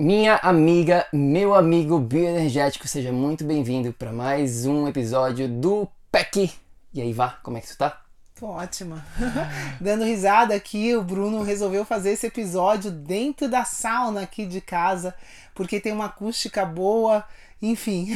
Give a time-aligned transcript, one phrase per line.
[0.00, 6.50] Minha amiga, meu amigo bioenergético, seja muito bem-vindo para mais um episódio do PEC.
[6.94, 8.00] E aí, Vá, como é que tu tá?
[8.34, 9.04] Tô ótima.
[9.78, 15.14] Dando risada aqui, o Bruno resolveu fazer esse episódio dentro da sauna aqui de casa,
[15.54, 17.22] porque tem uma acústica boa,
[17.60, 18.08] enfim.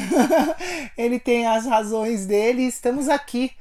[0.96, 3.52] Ele tem as razões dele, estamos aqui.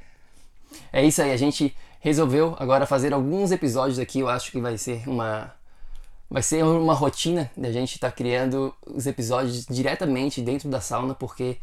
[0.90, 4.78] É isso aí, a gente resolveu agora fazer alguns episódios aqui, eu acho que vai
[4.78, 5.52] ser uma
[6.34, 11.14] vai ser uma rotina da gente estar tá criando os episódios diretamente dentro da sauna,
[11.14, 11.58] porque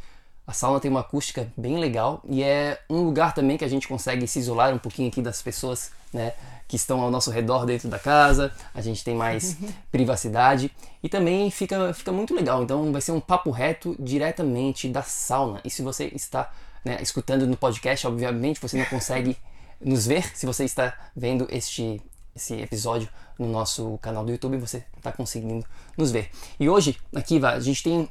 [0.47, 3.86] a sauna tem uma acústica bem legal e é um lugar também que a gente
[3.86, 6.31] consegue se isolar um pouquinho aqui das pessoas, né,
[6.69, 8.49] que estão ao nosso redor dentro da casa.
[8.73, 9.58] A gente tem mais
[9.92, 10.72] privacidade
[11.03, 12.64] e também fica, fica muito legal.
[12.64, 15.60] Então vai ser um papo reto diretamente da sauna.
[15.65, 16.49] E se você está
[16.86, 19.36] né, escutando no podcast, obviamente você não consegue
[19.81, 20.33] nos ver.
[20.33, 22.02] Se você está vendo este
[22.36, 23.10] esse episódio
[23.42, 25.66] no nosso canal do YouTube, você está conseguindo
[25.98, 26.30] nos ver.
[26.60, 28.10] E hoje, aqui, a gente tem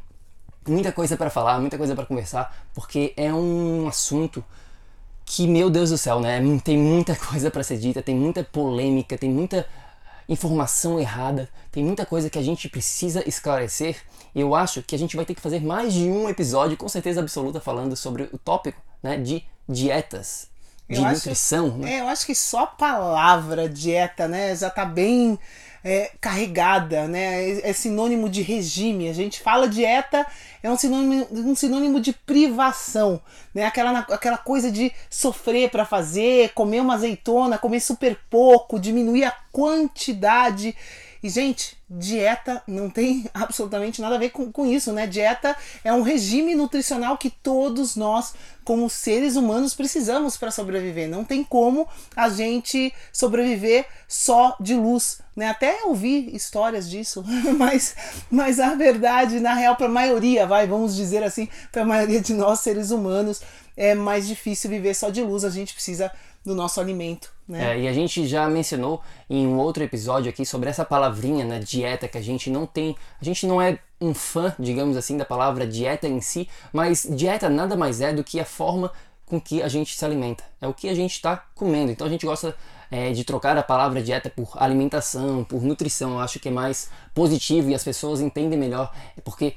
[0.66, 4.44] muita coisa para falar, muita coisa para conversar, porque é um assunto
[5.24, 6.40] que, meu Deus do céu, né?
[6.64, 9.66] Tem muita coisa para ser dita, tem muita polêmica, tem muita
[10.28, 14.02] informação errada, tem muita coisa que a gente precisa esclarecer.
[14.34, 17.20] Eu acho que a gente vai ter que fazer mais de um episódio, com certeza
[17.20, 20.49] absoluta, falando sobre o tópico né, de dietas
[20.90, 21.66] de eu nutrição.
[21.68, 21.92] Acho, né?
[21.94, 25.38] É, eu acho que só a palavra dieta, né, já tá bem
[25.82, 27.60] é, carregada, né?
[27.60, 29.08] É sinônimo de regime.
[29.08, 30.26] A gente fala dieta
[30.62, 33.20] é um sinônimo, um sinônimo de privação,
[33.54, 33.64] né?
[33.64, 39.34] Aquela, aquela coisa de sofrer para fazer, comer uma azeitona, comer super pouco, diminuir a
[39.50, 40.76] quantidade.
[41.22, 45.06] E, gente, dieta não tem absolutamente nada a ver com, com isso, né?
[45.06, 51.08] Dieta é um regime nutricional que todos nós, como seres humanos, precisamos para sobreviver.
[51.08, 51.86] Não tem como
[52.16, 55.48] a gente sobreviver só de luz, né?
[55.48, 57.24] Até ouvi histórias disso,
[57.58, 57.94] mas,
[58.30, 62.20] mas a verdade, na real, para a maioria, vai, vamos dizer assim, para a maioria
[62.20, 63.42] de nós, seres humanos,
[63.76, 65.44] é mais difícil viver só de luz.
[65.44, 66.10] A gente precisa
[66.44, 67.32] do nosso alimento.
[67.46, 67.76] Né?
[67.76, 71.58] É, e a gente já mencionou em um outro episódio aqui sobre essa palavrinha, né,
[71.58, 75.24] dieta, que a gente não tem, a gente não é um fã, digamos assim, da
[75.24, 78.90] palavra dieta em si, mas dieta nada mais é do que a forma
[79.26, 81.92] com que a gente se alimenta, é o que a gente está comendo.
[81.92, 82.56] Então a gente gosta
[82.90, 86.14] é, de trocar a palavra dieta por alimentação, por nutrição.
[86.14, 88.92] Eu acho que é mais positivo e as pessoas entendem melhor,
[89.24, 89.54] porque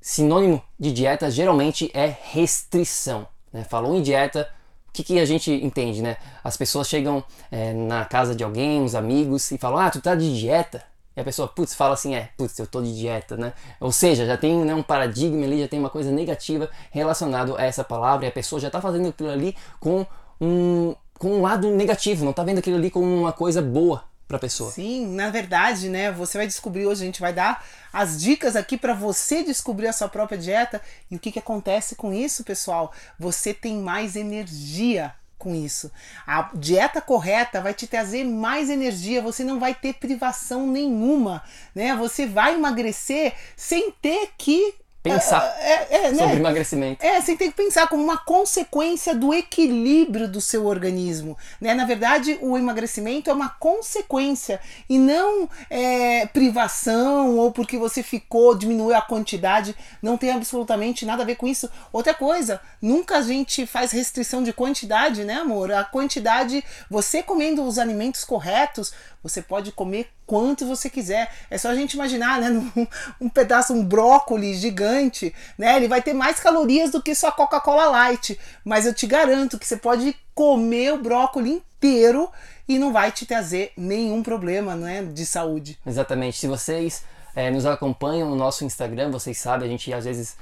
[0.00, 3.26] sinônimo de dieta geralmente é restrição.
[3.52, 3.64] Né?
[3.64, 4.48] Falou em dieta,
[4.96, 6.16] que, que a gente entende, né?
[6.42, 10.14] As pessoas chegam é, na casa de alguém, uns amigos, e falam, ah, tu tá
[10.14, 10.82] de dieta?
[11.14, 13.52] E a pessoa, putz, fala assim, é, putz, eu tô de dieta, né?
[13.80, 17.62] Ou seja, já tem né, um paradigma ali, já tem uma coisa negativa relacionado a
[17.62, 20.06] essa palavra, e a pessoa já tá fazendo aquilo ali com
[20.40, 24.38] um, com um lado negativo, não tá vendo aquilo ali como uma coisa boa para
[24.38, 24.70] pessoa.
[24.70, 26.10] Sim, na verdade, né?
[26.10, 29.92] Você vai descobrir hoje, a gente vai dar as dicas aqui para você descobrir a
[29.92, 32.92] sua própria dieta e o que, que acontece com isso, pessoal.
[33.18, 35.92] Você tem mais energia com isso.
[36.26, 41.42] A dieta correta vai te trazer mais energia, você não vai ter privação nenhuma,
[41.74, 41.94] né?
[41.94, 44.74] Você vai emagrecer sem ter que
[45.10, 46.18] pensar é, é, é, né?
[46.18, 47.04] sobre emagrecimento.
[47.04, 51.36] É, você tem que pensar como uma consequência do equilíbrio do seu organismo.
[51.60, 51.74] Né?
[51.74, 58.56] Na verdade, o emagrecimento é uma consequência e não é, privação ou porque você ficou,
[58.56, 59.76] diminuiu a quantidade.
[60.02, 61.70] Não tem absolutamente nada a ver com isso.
[61.92, 65.72] Outra coisa, nunca a gente faz restrição de quantidade, né, amor?
[65.72, 68.92] A quantidade, você comendo os alimentos corretos,
[69.28, 71.30] você pode comer quanto você quiser.
[71.50, 72.46] É só a gente imaginar, né?
[72.76, 72.86] Um,
[73.26, 75.76] um pedaço, um brócolis gigante, né?
[75.76, 78.38] Ele vai ter mais calorias do que só Coca-Cola Light.
[78.64, 82.30] Mas eu te garanto que você pode comer o brócolis inteiro
[82.68, 85.78] e não vai te trazer nenhum problema né, de saúde.
[85.86, 86.38] Exatamente.
[86.38, 90.36] Se vocês é, nos acompanham no nosso Instagram, vocês sabem, a gente às vezes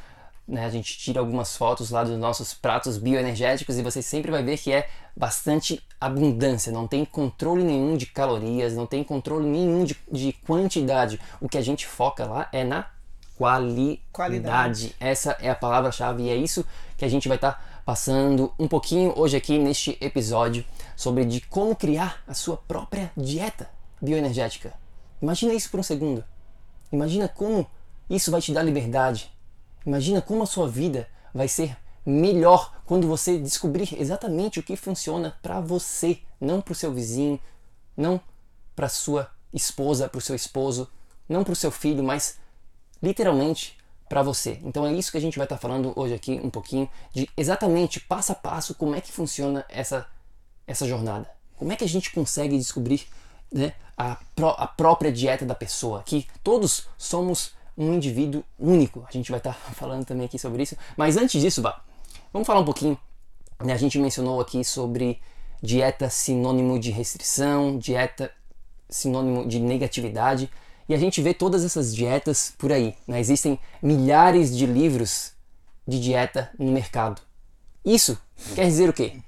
[0.47, 4.43] né, a gente tira algumas fotos lá dos nossos pratos bioenergéticos e você sempre vai
[4.43, 9.85] ver que é bastante abundância, não tem controle nenhum de calorias, não tem controle nenhum
[9.85, 11.19] de, de quantidade.
[11.41, 12.87] O que a gente foca lá é na
[13.37, 14.03] qualidade.
[14.13, 14.97] qualidade.
[15.01, 16.65] Essa é a palavra-chave e é isso
[16.97, 20.65] que a gente vai estar tá passando um pouquinho hoje aqui neste episódio
[20.97, 23.69] sobre de como criar a sua própria dieta
[24.01, 24.73] bioenergética.
[25.21, 26.25] Imagina isso por um segundo.
[26.93, 27.67] Imagina como
[28.09, 29.33] isso vai te dar liberdade,
[29.85, 35.39] Imagina como a sua vida vai ser melhor quando você descobrir exatamente o que funciona
[35.43, 37.41] para você, não para o seu vizinho,
[37.97, 38.21] não
[38.77, 40.89] para sua esposa, para o seu esposo,
[41.29, 42.39] não para o seu filho, mas
[43.03, 43.77] literalmente
[44.09, 44.59] para você.
[44.63, 47.29] Então é isso que a gente vai estar tá falando hoje aqui um pouquinho de
[47.37, 50.07] exatamente passo a passo como é que funciona essa
[50.67, 51.31] essa jornada.
[51.57, 53.07] Como é que a gente consegue descobrir
[53.53, 56.03] né, a, pró a própria dieta da pessoa?
[56.03, 59.05] Que todos somos um indivíduo único.
[59.09, 60.77] A gente vai estar tá falando também aqui sobre isso.
[60.97, 61.83] Mas antes disso, vá,
[62.33, 62.99] vamos falar um pouquinho.
[63.63, 63.73] Né?
[63.73, 65.21] A gente mencionou aqui sobre
[65.63, 68.31] dieta sinônimo de restrição, dieta
[68.89, 70.51] sinônimo de negatividade.
[70.89, 72.95] E a gente vê todas essas dietas por aí.
[73.07, 73.19] Né?
[73.21, 75.33] Existem milhares de livros
[75.87, 77.21] de dieta no mercado.
[77.85, 78.19] Isso
[78.55, 79.19] quer dizer o quê?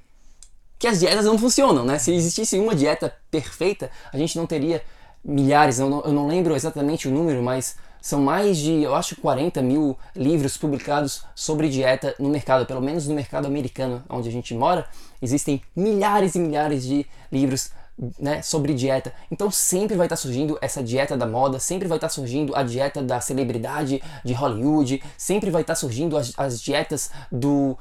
[0.79, 1.99] Que as dietas não funcionam, né?
[1.99, 4.83] Se existisse uma dieta perfeita, a gente não teria
[5.25, 7.77] milhares, eu não, eu não lembro exatamente o número, mas
[8.07, 13.09] são mais de, eu acho, 40 mil livros publicados sobre dieta no mercado, pelo menos
[13.09, 14.87] no mercado americano, onde a gente mora,
[15.21, 17.73] existem milhares e milhares de livros
[18.17, 19.13] né, sobre dieta.
[19.29, 22.55] Então sempre vai estar tá surgindo essa dieta da moda, sempre vai estar tá surgindo
[22.55, 27.77] a dieta da celebridade de Hollywood, sempre vai estar tá surgindo as, as dietas do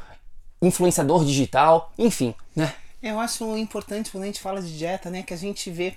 [0.59, 2.73] influenciador digital, enfim, né?
[2.99, 5.93] Eu acho importante quando a gente fala de dieta, né, que a gente vê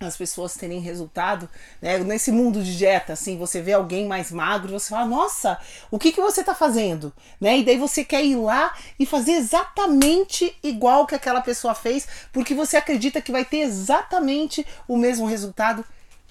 [0.00, 1.48] as pessoas terem resultado,
[1.80, 1.98] né?
[1.98, 5.58] Nesse mundo de dieta, assim, você vê alguém mais magro, você fala, nossa,
[5.90, 7.12] o que, que você está fazendo?
[7.40, 7.58] Né?
[7.58, 12.54] E daí você quer ir lá e fazer exatamente igual que aquela pessoa fez, porque
[12.54, 15.84] você acredita que vai ter exatamente o mesmo resultado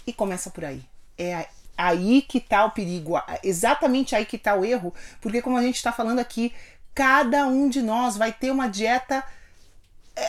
[0.06, 0.84] e começa por aí.
[1.18, 5.62] É aí que está o perigo, exatamente aí que está o erro, porque como a
[5.62, 6.54] gente está falando aqui,
[6.94, 9.24] cada um de nós vai ter uma dieta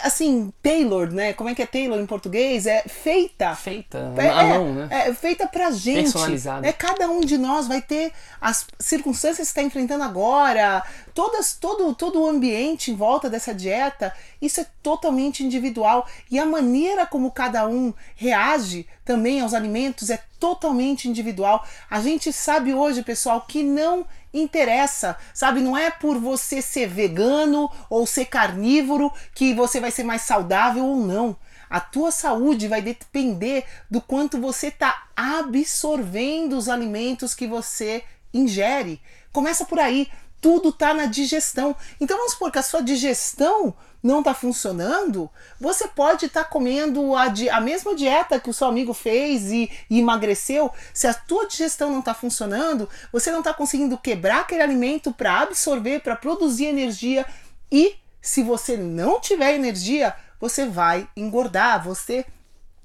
[0.03, 1.33] assim, Taylor, né?
[1.35, 2.67] Como é que é Taylor em português?
[2.67, 3.55] É feita.
[3.55, 4.89] Feita, é, a mão, né?
[4.91, 6.05] É, é feita pra gente.
[6.05, 6.67] Personalizada.
[6.67, 10.83] É, cada um de nós vai ter as circunstâncias que está enfrentando agora,
[11.13, 14.15] todas, todo, todo o ambiente em volta dessa dieta.
[14.41, 16.07] Isso é totalmente individual.
[16.31, 21.65] E a maneira como cada um reage também aos alimentos é totalmente individual.
[21.91, 25.61] A gente sabe hoje, pessoal, que não interessa, sabe?
[25.61, 30.85] Não é por você ser vegano ou ser carnívoro que você vai ser mais saudável
[30.85, 31.37] ou não.
[31.71, 39.01] A tua saúde vai depender do quanto você está absorvendo os alimentos que você ingere.
[39.33, 40.09] Começa por aí.
[40.45, 41.75] Tudo está na digestão.
[41.99, 47.15] Então vamos supor que a sua digestão não está funcionando, você pode estar tá comendo
[47.17, 50.71] a, a, mesma dieta que o seu amigo fez e, e emagreceu.
[50.93, 55.41] Se a tua digestão não está funcionando, você não está conseguindo quebrar aquele alimento para
[55.41, 57.25] absorver, para produzir energia.
[57.73, 62.27] E se você não tiver energia, você vai engordar, você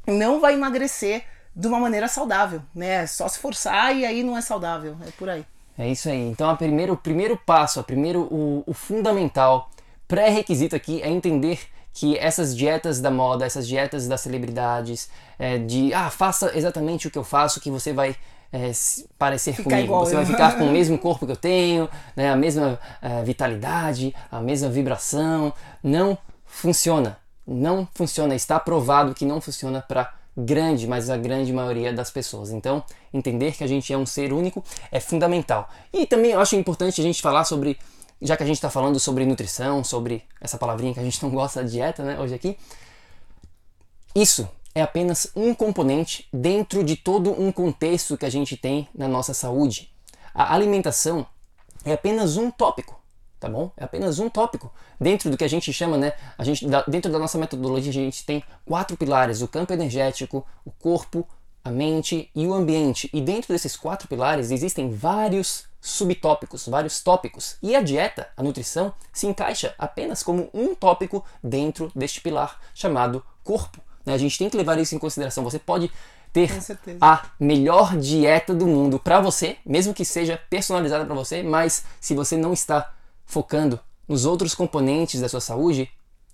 [0.07, 3.05] não vai emagrecer de uma maneira saudável, né?
[3.05, 5.45] Só se forçar e aí não é saudável, é por aí.
[5.79, 6.29] É isso aí.
[6.29, 9.69] Então, a primeiro, o primeiro passo, a primeiro, o, o fundamental
[10.09, 11.57] pré-requisito aqui é entender
[11.93, 15.09] que essas dietas da moda, essas dietas das celebridades,
[15.39, 18.13] é, de ah, faça exatamente o que eu faço, que você vai
[18.51, 18.71] é,
[19.17, 19.83] parecer Ficar comigo.
[19.86, 23.24] Igual, você vai ficar com o mesmo corpo que eu tenho, né, a mesma é,
[23.24, 25.53] vitalidade, a mesma vibração.
[25.81, 27.17] Não funciona.
[27.48, 28.36] Não funciona.
[28.36, 30.13] Está provado que não funciona para
[30.46, 32.51] grande, mas a grande maioria das pessoas.
[32.51, 35.69] Então, entender que a gente é um ser único é fundamental.
[35.93, 37.77] E também eu acho importante a gente falar sobre
[38.22, 41.29] já que a gente está falando sobre nutrição, sobre essa palavrinha que a gente não
[41.29, 42.58] gosta, dieta, né, hoje aqui,
[44.13, 49.08] isso é apenas um componente dentro de todo um contexto que a gente tem na
[49.08, 49.91] nossa saúde.
[50.34, 51.25] A alimentação
[51.86, 52.99] é apenas um tópico,
[53.39, 53.72] tá bom?
[53.77, 54.72] É apenas um tópico.
[55.00, 56.13] Dentro do que a gente chama, né?
[56.38, 60.72] A gente, dentro da nossa metodologia, a gente tem quatro pilares: o campo energético, o
[60.72, 61.27] corpo,
[61.63, 63.10] a mente e o ambiente.
[63.13, 67.58] E dentro desses quatro pilares existem vários subtópicos, vários tópicos.
[67.62, 73.24] E a dieta, a nutrição, se encaixa apenas como um tópico dentro deste pilar chamado
[73.43, 73.79] corpo.
[74.05, 74.13] Né?
[74.13, 75.43] A gente tem que levar isso em consideração.
[75.43, 75.89] Você pode
[76.31, 76.51] ter
[77.01, 82.13] a melhor dieta do mundo para você, mesmo que seja personalizada para você, mas se
[82.13, 82.93] você não está
[83.29, 85.89] focando nos outros componentes da sua saúde,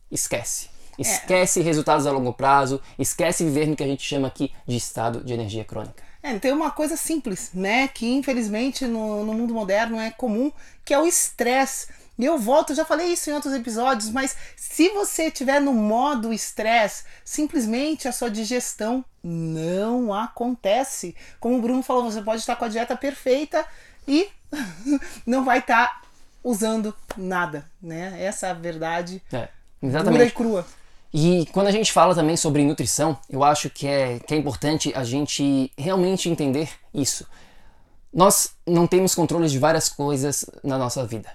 [0.09, 0.69] esquece.
[0.97, 1.01] É.
[1.01, 1.63] Esquece é.
[1.63, 5.33] resultados a longo prazo, esquece viver no que a gente chama aqui de estado de
[5.33, 6.01] energia crônica.
[6.23, 7.87] É, tem uma coisa simples, né?
[7.89, 10.51] Que infelizmente no, no mundo moderno é comum,
[10.83, 11.87] que é o estresse.
[12.17, 16.31] E eu volto, já falei isso em outros episódios, mas se você estiver no modo
[16.31, 21.13] estresse, simplesmente a sua digestão não acontece.
[21.41, 23.65] Como o Bruno falou, você pode estar com a dieta perfeita
[24.07, 24.29] e
[25.27, 26.04] não vai estar
[26.45, 28.23] usando nada, né?
[28.23, 29.49] Essa é a verdade é,
[29.81, 30.13] exatamente.
[30.13, 30.65] dura e crua.
[31.11, 34.93] E quando a gente fala também sobre nutrição, eu acho que é, que é importante
[34.95, 37.25] a gente realmente entender isso.
[38.13, 41.29] Nós não temos controle de várias coisas na nossa vida,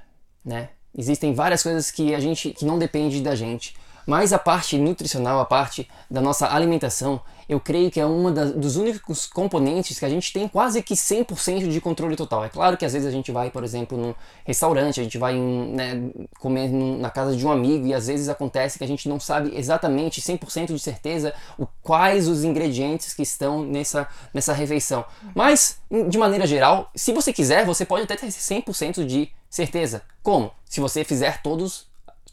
[0.44, 0.68] né?
[0.96, 3.74] Existem várias coisas que a gente que não depende da gente.
[4.10, 8.74] Mas a parte nutricional, a parte da nossa alimentação, eu creio que é uma dos
[8.74, 12.44] únicos componentes que a gente tem quase que 100% de controle total.
[12.44, 14.12] É claro que às vezes a gente vai, por exemplo, num
[14.44, 18.78] restaurante, a gente vai né, comer na casa de um amigo e às vezes acontece
[18.78, 23.62] que a gente não sabe exatamente 100% de certeza o, quais os ingredientes que estão
[23.62, 25.04] nessa, nessa refeição.
[25.36, 30.02] Mas, de maneira geral, se você quiser, você pode até ter 100% de certeza.
[30.20, 30.50] Como?
[30.64, 31.89] Se você fizer todos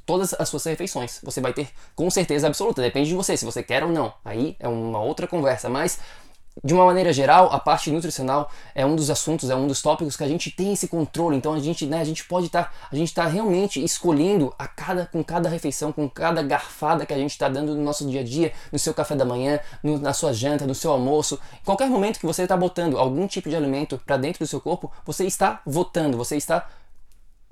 [0.07, 1.19] todas as suas refeições.
[1.21, 4.13] Você vai ter com certeza absoluta, depende de você, se você quer ou não.
[4.25, 5.99] Aí é uma outra conversa, mas
[6.63, 10.17] de uma maneira geral, a parte nutricional é um dos assuntos, é um dos tópicos
[10.17, 11.35] que a gente tem esse controle.
[11.35, 14.67] Então a gente, né, a gente pode estar, tá, a gente está realmente escolhendo a
[14.67, 18.21] cada, com cada refeição, com cada garfada que a gente está dando no nosso dia
[18.21, 21.65] a dia, no seu café da manhã, no, na sua janta, no seu almoço, em
[21.65, 24.91] qualquer momento que você está botando algum tipo de alimento para dentro do seu corpo,
[25.05, 26.67] você está votando, você está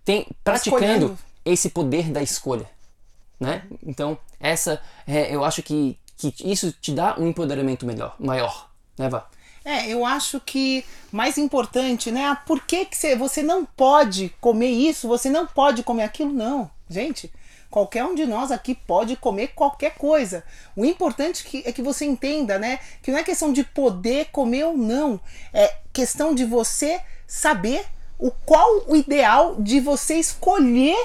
[0.03, 2.67] tem, praticando Escolhendo esse poder da escolha,
[3.39, 3.63] né?
[3.83, 9.07] Então, essa, é, eu acho que, que isso te dá um empoderamento melhor, maior, né,
[9.07, 9.27] Vá?
[9.63, 12.25] É, eu acho que mais importante, né?
[12.25, 16.31] Ah, por que, que você, você não pode comer isso, você não pode comer aquilo?
[16.31, 17.33] Não, gente.
[17.67, 20.43] Qualquer um de nós aqui pode comer qualquer coisa.
[20.75, 22.79] O importante que, é que você entenda, né?
[23.01, 25.19] Que não é questão de poder comer ou não.
[25.51, 27.83] É questão de você saber
[28.19, 30.95] o qual o ideal de você escolher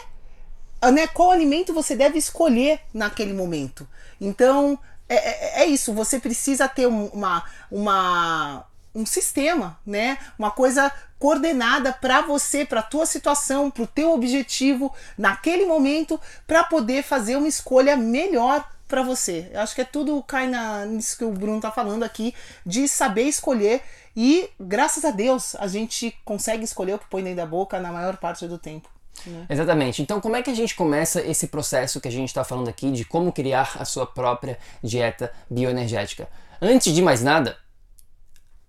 [0.91, 3.87] né, qual alimento você deve escolher naquele momento.
[4.21, 10.17] Então, é, é, é isso, você precisa ter uma, uma, um sistema, né?
[10.39, 16.65] Uma coisa coordenada para você, para tua situação, para o teu objetivo naquele momento, para
[16.65, 19.51] poder fazer uma escolha melhor para você.
[19.53, 22.35] Eu acho que é tudo cai na, nisso que o Bruno tá falando aqui,
[22.65, 23.83] de saber escolher
[24.17, 27.93] e graças a Deus a gente consegue escolher o que põe dentro da boca na
[27.93, 28.89] maior parte do tempo.
[29.27, 29.47] Né?
[29.49, 30.03] Exatamente.
[30.03, 32.91] Então, como é que a gente começa esse processo que a gente está falando aqui
[32.91, 36.29] de como criar a sua própria dieta bioenergética?
[36.61, 37.57] Antes de mais nada,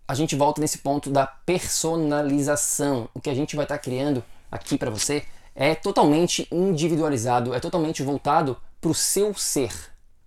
[0.08, 3.10] a gente volta nesse ponto da personalização.
[3.14, 5.24] O que a gente vai estar tá criando aqui para você
[5.56, 9.72] é totalmente individualizado, é totalmente voltado para o seu ser,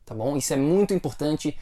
[0.05, 0.37] tá bom?
[0.37, 1.59] Isso é muito importante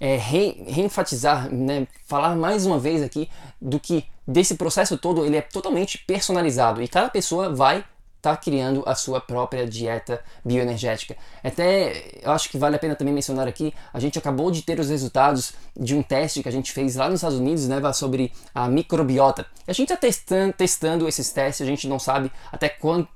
[0.00, 3.28] é, re, reenfatizar, né, falar mais uma vez aqui
[3.60, 7.84] do que desse processo todo ele é totalmente personalizado e cada pessoa vai
[8.24, 11.14] está criando a sua própria dieta bioenergética.
[11.42, 14.80] Até eu acho que vale a pena também mencionar aqui, a gente acabou de ter
[14.80, 18.32] os resultados de um teste que a gente fez lá nos Estados Unidos, né, sobre
[18.54, 19.46] a microbiota.
[19.66, 23.06] A gente está testando, testando esses testes, a gente não sabe até quando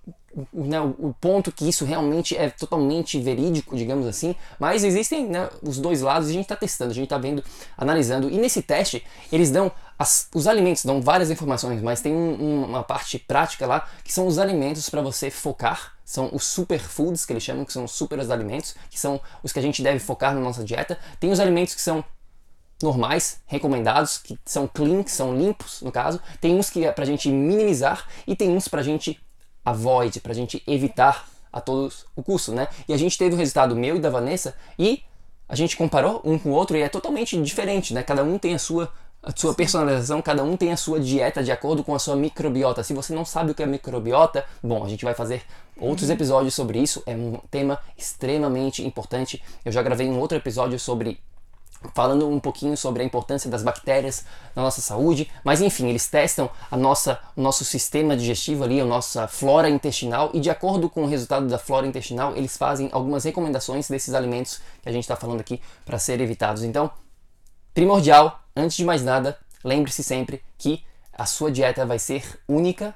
[0.53, 5.79] né, o ponto que isso realmente é totalmente verídico, digamos assim, mas existem né, os
[5.79, 7.43] dois lados e a gente está testando, a gente está vendo,
[7.77, 8.31] analisando.
[8.31, 12.85] E nesse teste, eles dão as, os alimentos, dão várias informações, mas tem um, uma
[12.85, 15.95] parte prática lá que são os alimentos para você focar.
[16.05, 19.59] São os superfoods que eles chamam, que são os super alimentos, que são os que
[19.59, 20.97] a gente deve focar na nossa dieta.
[21.19, 22.05] Tem os alimentos que são
[22.83, 26.21] normais, recomendados, que são clean, que são limpos, no caso.
[26.41, 29.21] Tem uns que é pra gente minimizar e tem uns pra gente
[29.65, 32.69] avoid, pra gente evitar a todos o custo, né?
[32.87, 35.03] E a gente teve o resultado meu e da Vanessa e
[35.49, 38.03] a gente comparou um com o outro e é totalmente diferente, né?
[38.03, 41.51] Cada um tem a sua a sua personalização, cada um tem a sua dieta de
[41.51, 42.85] acordo com a sua microbiota.
[42.85, 45.43] Se você não sabe o que é microbiota, bom, a gente vai fazer
[45.77, 47.03] outros episódios sobre isso.
[47.05, 49.43] É um tema extremamente importante.
[49.65, 51.21] Eu já gravei um outro episódio sobre
[51.95, 56.51] falando um pouquinho sobre a importância das bactérias na nossa saúde, mas enfim, eles testam
[56.71, 61.05] a nossa, o nosso sistema digestivo ali, a nossa flora intestinal e de acordo com
[61.05, 65.15] o resultado da flora intestinal, eles fazem algumas recomendações desses alimentos que a gente está
[65.15, 66.65] falando aqui para serem evitados.
[66.65, 66.91] Então,
[67.79, 70.83] primordial, antes de mais nada, lembre-se sempre que
[71.13, 72.93] a sua dieta vai ser única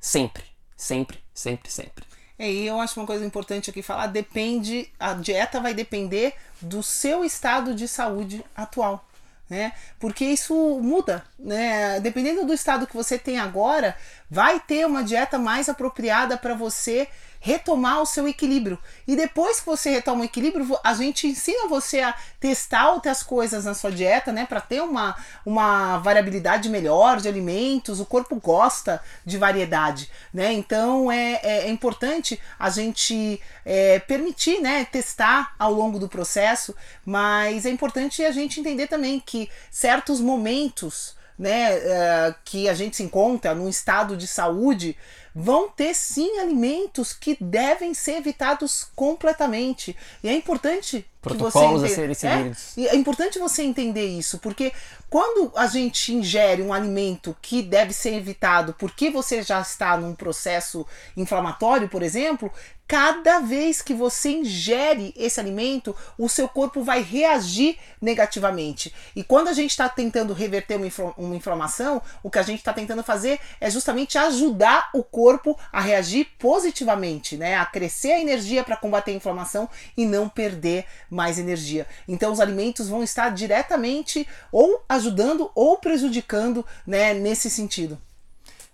[0.00, 2.06] sempre, sempre, sempre, sempre.
[2.38, 6.82] É, e eu acho uma coisa importante aqui falar, depende, a dieta vai depender do
[6.82, 9.06] seu estado de saúde atual.
[9.46, 9.74] né?
[10.00, 12.00] Porque isso muda, né?
[12.00, 13.94] Dependendo do estado que você tem agora,
[14.30, 17.08] vai ter uma dieta mais apropriada para você
[17.40, 18.78] retomar o seu equilíbrio.
[19.06, 23.64] E depois que você retoma o equilíbrio, a gente ensina você a testar outras coisas
[23.64, 28.00] na sua dieta, né, para ter uma, uma variabilidade melhor de alimentos.
[28.00, 30.52] O corpo gosta de variedade, né?
[30.52, 36.74] Então é, é, é importante a gente é, permitir, né, testar ao longo do processo,
[37.04, 42.96] mas é importante a gente entender também que certos momentos né, uh, que a gente
[42.96, 44.96] se encontra num estado de saúde
[45.34, 49.96] vão ter sim alimentos que devem ser evitados completamente.
[50.22, 52.78] E é importante Protocolos a serem é, seguidos.
[52.78, 54.72] É, é importante você entender isso, porque
[55.10, 60.14] quando a gente ingere um alimento que deve ser evitado porque você já está num
[60.14, 62.52] processo inflamatório, por exemplo,
[62.88, 68.94] cada vez que você ingere esse alimento, o seu corpo vai reagir negativamente.
[69.14, 70.80] E quando a gente está tentando reverter
[71.18, 75.82] uma inflamação, o que a gente está tentando fazer é justamente ajudar o corpo a
[75.82, 77.56] reagir positivamente, né?
[77.56, 81.86] A crescer a energia para combater a inflamação e não perder mais energia.
[82.06, 87.98] Então os alimentos vão estar diretamente ou ajudando ou prejudicando, né, nesse sentido.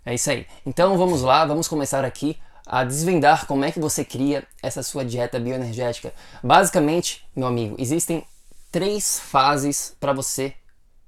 [0.04, 0.46] É isso aí.
[0.66, 5.04] Então vamos lá, vamos começar aqui a desvendar como é que você cria essa sua
[5.04, 6.12] dieta bioenergética.
[6.42, 8.24] Basicamente, meu amigo, existem
[8.70, 10.54] três fases para você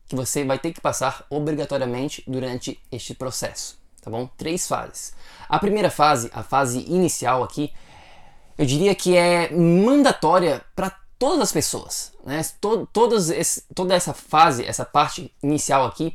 [0.09, 4.29] que você vai ter que passar obrigatoriamente durante este processo, tá bom?
[4.37, 5.13] Três fases.
[5.49, 7.73] A primeira fase, a fase inicial aqui,
[8.57, 12.45] eu diria que é mandatória para todas as pessoas, né?
[12.93, 16.15] Todas esse, toda essa fase, essa parte inicial aqui,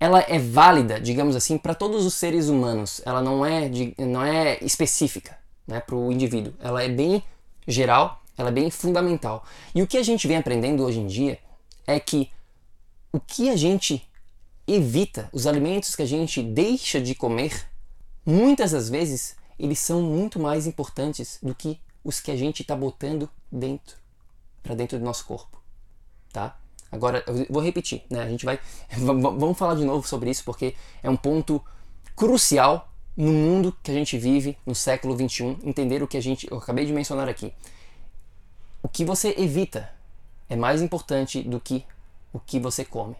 [0.00, 3.00] ela é válida, digamos assim, para todos os seres humanos.
[3.04, 5.36] Ela não é, de, não é específica
[5.66, 6.54] né, para o indivíduo.
[6.60, 7.22] Ela é bem
[7.66, 9.44] geral, ela é bem fundamental.
[9.74, 11.38] E o que a gente vem aprendendo hoje em dia
[11.86, 12.30] é que
[13.12, 14.06] o que a gente
[14.66, 17.66] evita, os alimentos que a gente deixa de comer,
[18.24, 22.76] muitas das vezes eles são muito mais importantes do que os que a gente está
[22.76, 23.96] botando dentro,
[24.68, 25.58] para dentro do nosso corpo,
[26.30, 26.58] tá?
[26.92, 28.22] Agora, eu vou repetir, né?
[28.22, 28.60] A gente vai.
[28.92, 31.64] Vamos falar de novo sobre isso porque é um ponto
[32.14, 35.60] crucial no mundo que a gente vive no século 21.
[35.64, 36.46] Entender o que a gente.
[36.50, 37.50] Eu acabei de mencionar aqui.
[38.82, 39.90] O que você evita
[40.50, 41.82] é mais importante do que
[42.30, 43.16] o que você come.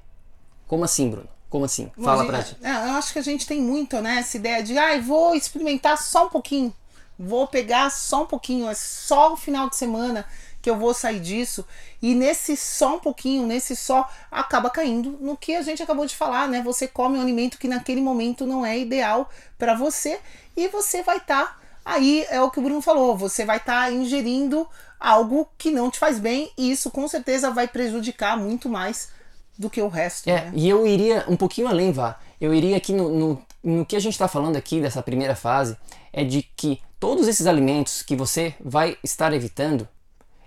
[0.67, 1.29] Como assim, Bruno?
[1.49, 1.91] Como assim?
[2.03, 2.63] Fala pra gente.
[2.63, 4.19] É, eu acho que a gente tem muito, né?
[4.19, 6.75] Essa ideia de, ah, vou experimentar só um pouquinho.
[7.19, 10.27] Vou pegar só um pouquinho, é só o final de semana
[10.61, 11.65] que eu vou sair disso.
[12.01, 16.17] E nesse só um pouquinho, nesse só, acaba caindo no que a gente acabou de
[16.17, 16.63] falar, né?
[16.63, 20.21] Você come um alimento que naquele momento não é ideal para você
[20.57, 21.45] e você vai estar.
[21.45, 24.69] Tá, aí é o que o Bruno falou, você vai estar tá ingerindo
[24.99, 29.11] algo que não te faz bem e isso com certeza vai prejudicar muito mais
[29.57, 30.29] do que o resto.
[30.29, 30.53] É, né?
[30.55, 32.19] e eu iria um pouquinho além, Vá.
[32.41, 35.77] Eu iria aqui no, no, no que a gente está falando aqui dessa primeira fase,
[36.13, 39.89] é de que todos esses alimentos que você vai estar evitando,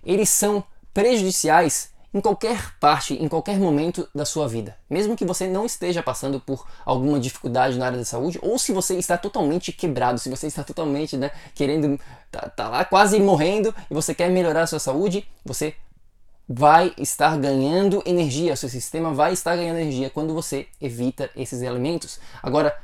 [0.04, 4.76] eles são prejudiciais em qualquer parte, em qualquer momento da sua vida.
[4.90, 8.74] Mesmo que você não esteja passando por alguma dificuldade na área da saúde, ou se
[8.74, 11.98] você está totalmente quebrado, se você está totalmente né, querendo,
[12.30, 15.74] tá, tá lá quase morrendo e você quer melhorar a sua saúde, você
[16.48, 22.20] vai estar ganhando energia, seu sistema vai estar ganhando energia quando você evita esses alimentos.
[22.44, 22.78] Agora,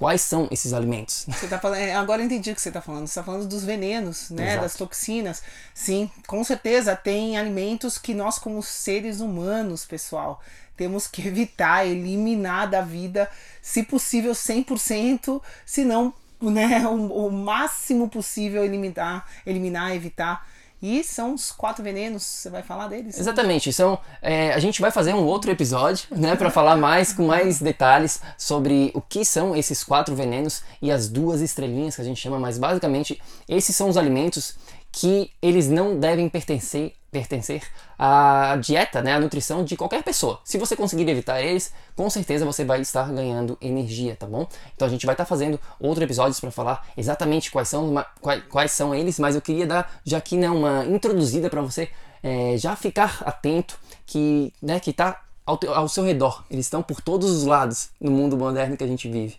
[0.00, 1.26] Quais são esses alimentos?
[1.28, 3.06] Você tá falando, é, agora eu entendi o que você está falando.
[3.06, 4.56] Você está falando dos venenos, né?
[4.56, 5.42] Das toxinas.
[5.74, 10.40] Sim, com certeza tem alimentos que nós, como seres humanos, pessoal,
[10.74, 18.08] temos que evitar, eliminar da vida, se possível 100%, se não, né, o, o máximo
[18.08, 20.48] possível eliminar, eliminar, evitar.
[20.82, 23.18] E são os quatro venenos, você vai falar deles?
[23.18, 27.26] Exatamente, são, é, a gente vai fazer um outro episódio, né, para falar mais com
[27.26, 32.04] mais detalhes sobre o que são esses quatro venenos e as duas estrelinhas que a
[32.04, 34.56] gente chama, mas basicamente esses são os alimentos
[34.92, 37.62] que eles não devem pertencer, pertencer
[37.98, 40.40] à dieta, né, à nutrição de qualquer pessoa.
[40.44, 44.48] Se você conseguir evitar eles, com certeza você vai estar ganhando energia, tá bom?
[44.74, 48.72] Então a gente vai estar fazendo outro episódio para falar exatamente quais são, quais, quais,
[48.72, 51.88] são eles, mas eu queria dar já aqui né, uma introduzida para você
[52.22, 56.44] é, já ficar atento que né, que está ao, ao seu redor.
[56.50, 59.36] Eles estão por todos os lados no mundo moderno que a gente vive,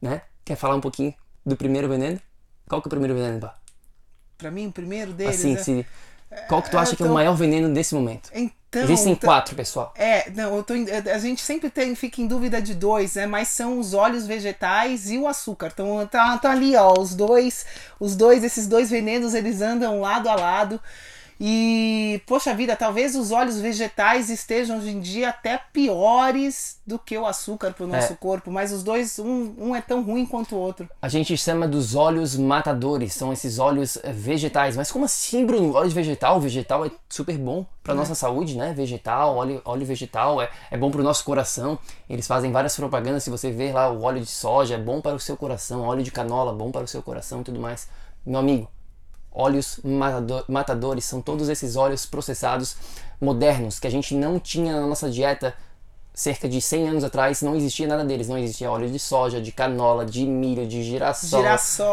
[0.00, 0.22] né?
[0.44, 2.20] Quer falar um pouquinho do primeiro veneno?
[2.68, 3.63] Qual que é o primeiro veneno, Bah?
[4.36, 5.36] Para mim, o primeiro deles.
[5.36, 5.58] Assim, é...
[5.58, 5.86] se...
[6.48, 8.28] Qual que tu acha então, que é o maior veneno desse momento?
[8.34, 9.94] Então, Existem então, quatro, pessoal.
[9.96, 13.24] É, não, eu tô, a gente sempre tem, fica em dúvida de dois, né?
[13.24, 15.70] Mas são os óleos vegetais e o açúcar.
[15.72, 17.64] Então tá, tá ali, ó, os dois,
[18.00, 20.80] os dois, esses dois venenos, eles andam lado a lado.
[21.40, 27.16] E, poxa vida, talvez os óleos vegetais estejam hoje em dia até piores do que
[27.16, 28.16] o açúcar para o nosso é.
[28.16, 30.88] corpo, mas os dois, um, um é tão ruim quanto o outro.
[31.02, 34.76] A gente chama dos óleos matadores, são esses óleos eh, vegetais.
[34.76, 35.74] Mas como assim, Bruno?
[35.74, 36.40] Óleo vegetal?
[36.40, 37.96] Vegetal é super bom para é.
[37.96, 38.72] nossa saúde, né?
[38.72, 41.78] Vegetal, óleo, óleo vegetal é, é bom para o nosso coração.
[42.08, 45.14] Eles fazem várias propagandas, se você ver lá, o óleo de soja é bom para
[45.14, 47.88] o seu coração, óleo de canola bom para o seu coração e tudo mais.
[48.24, 48.68] Meu amigo,
[49.34, 49.80] óleos
[50.48, 52.76] matadores, são todos esses óleos processados
[53.20, 55.54] modernos que a gente não tinha na nossa dieta
[56.14, 58.28] cerca de 100 anos atrás não existia nada deles.
[58.28, 61.42] Não existia óleo de soja, de canola, de milho, de girassol,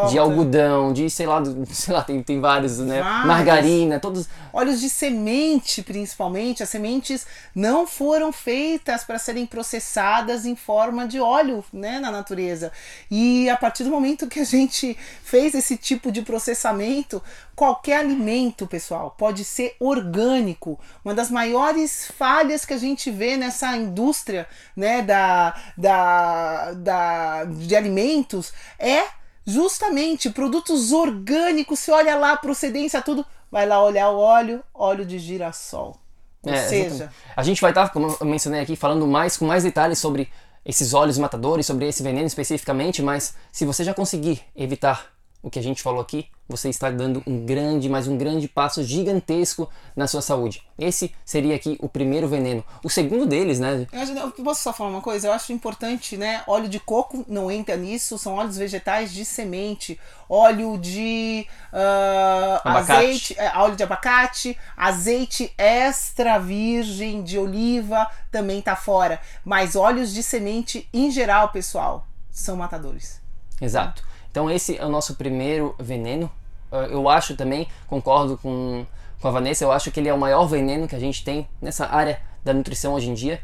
[0.08, 1.42] de algodão, de sei lá,
[1.74, 3.02] sei lá, tem, tem vários, né?
[3.02, 3.26] Vários.
[3.26, 4.30] Margarina, todos.
[4.54, 6.62] Óleos de semente, principalmente.
[6.62, 12.72] As sementes não foram feitas para serem processadas em forma de óleo, né, na natureza.
[13.10, 17.22] E a partir do momento que a gente fez esse tipo de processamento,
[17.62, 20.80] qualquer alimento, pessoal, pode ser orgânico.
[21.06, 27.76] Uma das maiores falhas que a gente vê nessa indústria né, da, da, da, de
[27.76, 29.04] alimentos é
[29.46, 31.78] justamente produtos orgânicos.
[31.82, 35.98] Você olha lá a procedência, tudo, vai lá olhar o óleo, óleo de girassol.
[36.42, 37.16] Ou é, seja, exatamente.
[37.38, 40.28] a gente vai estar, como eu mencionei aqui, falando mais com mais detalhes sobre
[40.66, 45.60] esses óleos matadores, sobre esse veneno especificamente, mas se você já conseguir evitar o que
[45.60, 50.08] a gente falou aqui, você está dando um grande, mas um grande passo gigantesco na
[50.08, 50.62] sua saúde.
[50.78, 52.64] Esse seria aqui o primeiro veneno.
[52.84, 53.88] O segundo deles, né?
[53.94, 55.28] Eu posso só falar uma coisa?
[55.28, 56.44] Eu acho importante, né?
[56.46, 63.36] Óleo de coco não entra nisso, são óleos vegetais de semente, óleo de uh, azeite,
[63.38, 69.20] é, óleo de abacate, azeite extra virgem de oliva também tá fora.
[69.44, 73.22] Mas óleos de semente em geral, pessoal, são matadores.
[73.62, 74.11] Exato.
[74.32, 76.32] Então esse é o nosso primeiro veneno.
[76.72, 78.86] Ah, eu acho também, concordo com,
[79.20, 81.48] com a Vanessa, eu acho que ele é o maior veneno que a gente tem
[81.62, 83.42] nessa área da nutrição hoje em dia.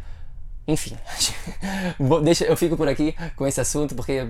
[0.69, 0.97] Enfim,
[2.23, 4.27] deixa, eu fico por aqui com esse assunto porque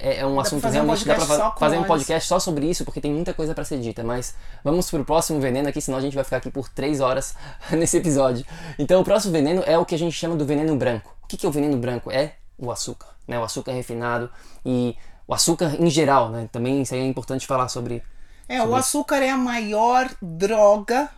[0.00, 2.86] é, é um dá assunto realmente um dá pra fazer um podcast só sobre isso
[2.86, 4.02] porque tem muita coisa para ser dita.
[4.02, 7.34] Mas vamos pro próximo veneno aqui, senão a gente vai ficar aqui por três horas
[7.70, 8.46] nesse episódio.
[8.78, 11.14] Então o próximo veneno é o que a gente chama do veneno branco.
[11.22, 12.10] O que, que é o veneno branco?
[12.10, 13.38] É o açúcar, né?
[13.38, 14.30] O açúcar refinado
[14.64, 16.48] e o açúcar em geral, né?
[16.52, 18.02] Também isso aí é importante falar sobre.
[18.48, 19.24] É, sobre o açúcar isso.
[19.24, 21.10] é a maior droga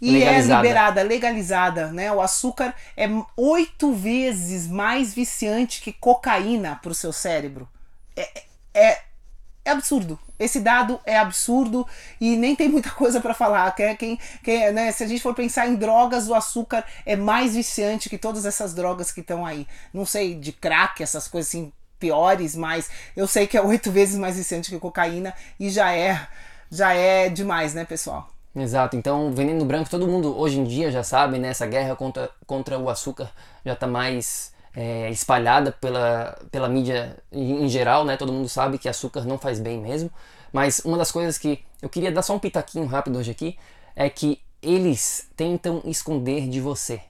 [0.00, 0.54] e é legalizada.
[0.54, 2.12] é liberada, legalizada, né?
[2.12, 7.68] O açúcar é oito vezes mais viciante que cocaína para o seu cérebro.
[8.16, 8.42] É,
[8.74, 9.00] é,
[9.64, 10.18] é, absurdo.
[10.38, 11.86] Esse dado é absurdo
[12.20, 13.70] e nem tem muita coisa para falar.
[13.74, 14.90] Quem, quem, né?
[14.92, 18.74] Se a gente for pensar em drogas, o açúcar é mais viciante que todas essas
[18.74, 19.66] drogas que estão aí.
[19.92, 21.72] Não sei, de crack, essas coisas assim
[22.02, 26.26] piores, mas eu sei que é oito vezes mais viciante que cocaína e já é
[26.68, 28.28] já é demais, né, pessoal?
[28.56, 31.48] Exato, então veneno branco, todo mundo hoje em dia já sabe, né?
[31.48, 33.30] Essa guerra contra, contra o açúcar
[33.64, 38.16] já está mais é, espalhada pela, pela mídia em, em, geral, né?
[38.16, 40.10] Todo mundo sabe que açúcar não faz bem mesmo.
[40.52, 43.58] Mas uma das coisas que eu queria dar só um pitaquinho rápido hoje aqui
[43.94, 47.00] é que eles tentam esconder de você.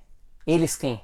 [0.46, 1.00] Eles quem?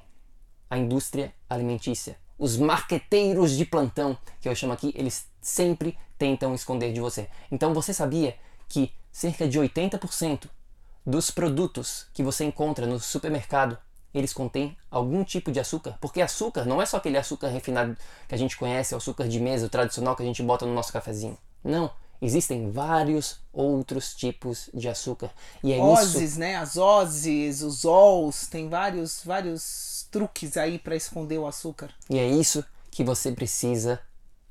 [0.69, 6.93] A indústria alimentícia os marqueteiros de plantão, que eu chamo aqui, eles sempre tentam esconder
[6.93, 7.27] de você.
[7.51, 8.35] Então você sabia
[8.69, 10.49] que cerca de 80%
[11.05, 13.77] dos produtos que você encontra no supermercado,
[14.13, 15.97] eles contêm algum tipo de açúcar?
[15.99, 17.97] Porque açúcar não é só aquele açúcar refinado
[18.27, 20.73] que a gente conhece, o açúcar de mesa, o tradicional que a gente bota no
[20.73, 21.37] nosso cafezinho.
[21.63, 25.31] Não, existem vários outros tipos de açúcar.
[25.63, 26.39] E é ozes, isso...
[26.39, 26.55] né?
[26.55, 31.89] As ozes, os ols, tem vários, vários truques aí para esconder o açúcar.
[32.09, 33.99] E é isso que você precisa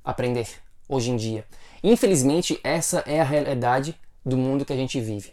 [0.05, 0.49] aprender
[0.88, 1.44] hoje em dia.
[1.83, 5.33] Infelizmente, essa é a realidade do mundo que a gente vive.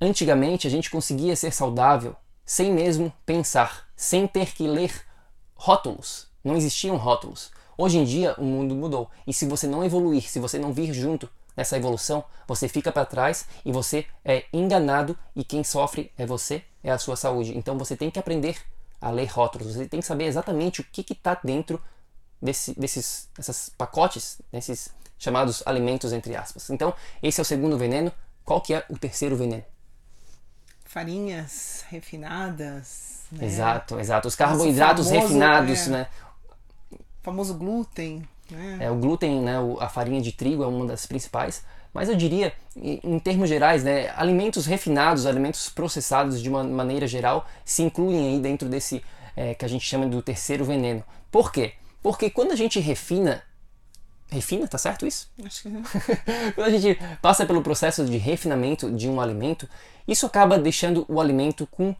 [0.00, 4.92] Antigamente, a gente conseguia ser saudável sem mesmo pensar, sem ter que ler
[5.54, 6.26] rótulos.
[6.42, 7.52] Não existiam rótulos.
[7.78, 9.08] Hoje em dia, o mundo mudou.
[9.26, 13.06] E se você não evoluir, se você não vir junto nessa evolução, você fica para
[13.06, 17.56] trás e você é enganado e quem sofre é você, é a sua saúde.
[17.56, 18.56] Então você tem que aprender
[19.02, 19.74] a ler rótulos.
[19.74, 21.82] Você tem que saber exatamente o que está dentro
[22.40, 26.70] desse, desses, desses pacotes, desses chamados alimentos entre aspas.
[26.70, 28.12] Então, esse é o segundo veneno.
[28.44, 29.64] Qual que é o terceiro veneno?
[30.84, 33.22] Farinhas refinadas.
[33.30, 33.46] Né?
[33.46, 34.28] Exato, exato.
[34.28, 36.06] Os carboidratos famoso, refinados, é, né?
[37.22, 38.28] famoso glúten.
[38.50, 38.78] Né?
[38.80, 41.64] É, o glúten, né, a farinha de trigo é uma das principais.
[41.92, 47.46] Mas eu diria, em termos gerais, né, alimentos refinados, alimentos processados de uma maneira geral,
[47.64, 49.02] se incluem aí dentro desse
[49.36, 51.04] é, que a gente chama do terceiro veneno.
[51.30, 51.74] Por quê?
[52.02, 53.42] Porque quando a gente refina
[54.32, 55.30] refina, tá certo isso?
[55.44, 55.68] Acho que
[56.54, 59.68] Quando a gente passa pelo processo de refinamento de um alimento,
[60.08, 61.94] isso acaba deixando o alimento com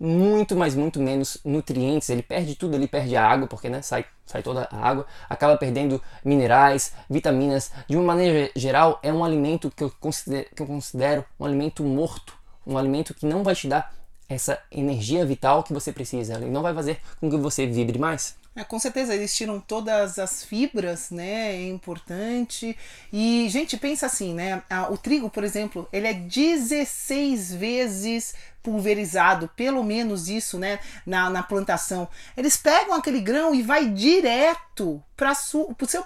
[0.00, 2.08] muito, mas muito menos nutrientes.
[2.08, 5.58] Ele perde tudo, ele perde a água, porque né, sai, sai toda a água, acaba
[5.58, 7.70] perdendo minerais, vitaminas.
[7.86, 11.84] De uma maneira geral, é um alimento que eu considero, que eu considero um alimento
[11.84, 12.32] morto,
[12.66, 13.94] um alimento que não vai te dar
[14.26, 16.34] essa energia vital que você precisa.
[16.34, 18.40] Ele não vai fazer com que você vibre mais.
[18.54, 21.54] É, com certeza, eles tiram todas as fibras, né?
[21.54, 22.76] É importante.
[23.12, 24.62] E, gente, pensa assim, né?
[24.90, 30.78] O trigo, por exemplo, ele é 16 vezes pulverizado, pelo menos isso, né?
[31.06, 32.08] Na, na plantação.
[32.36, 36.04] Eles pegam aquele grão e vai direto para o seu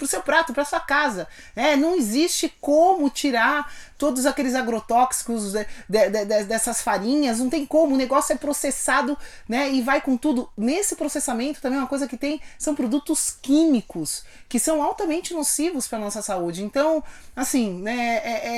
[0.00, 1.28] para o seu prato, para sua casa.
[1.54, 7.66] É, não existe como tirar todos aqueles agrotóxicos de, de, de, dessas farinhas, não tem
[7.66, 7.94] como.
[7.94, 9.70] O negócio é processado, né?
[9.70, 10.48] E vai com tudo.
[10.56, 15.98] Nesse processamento também uma coisa que tem são produtos químicos que são altamente nocivos para
[15.98, 16.64] nossa saúde.
[16.64, 17.04] Então,
[17.36, 18.20] assim, né?
[18.24, 18.48] É,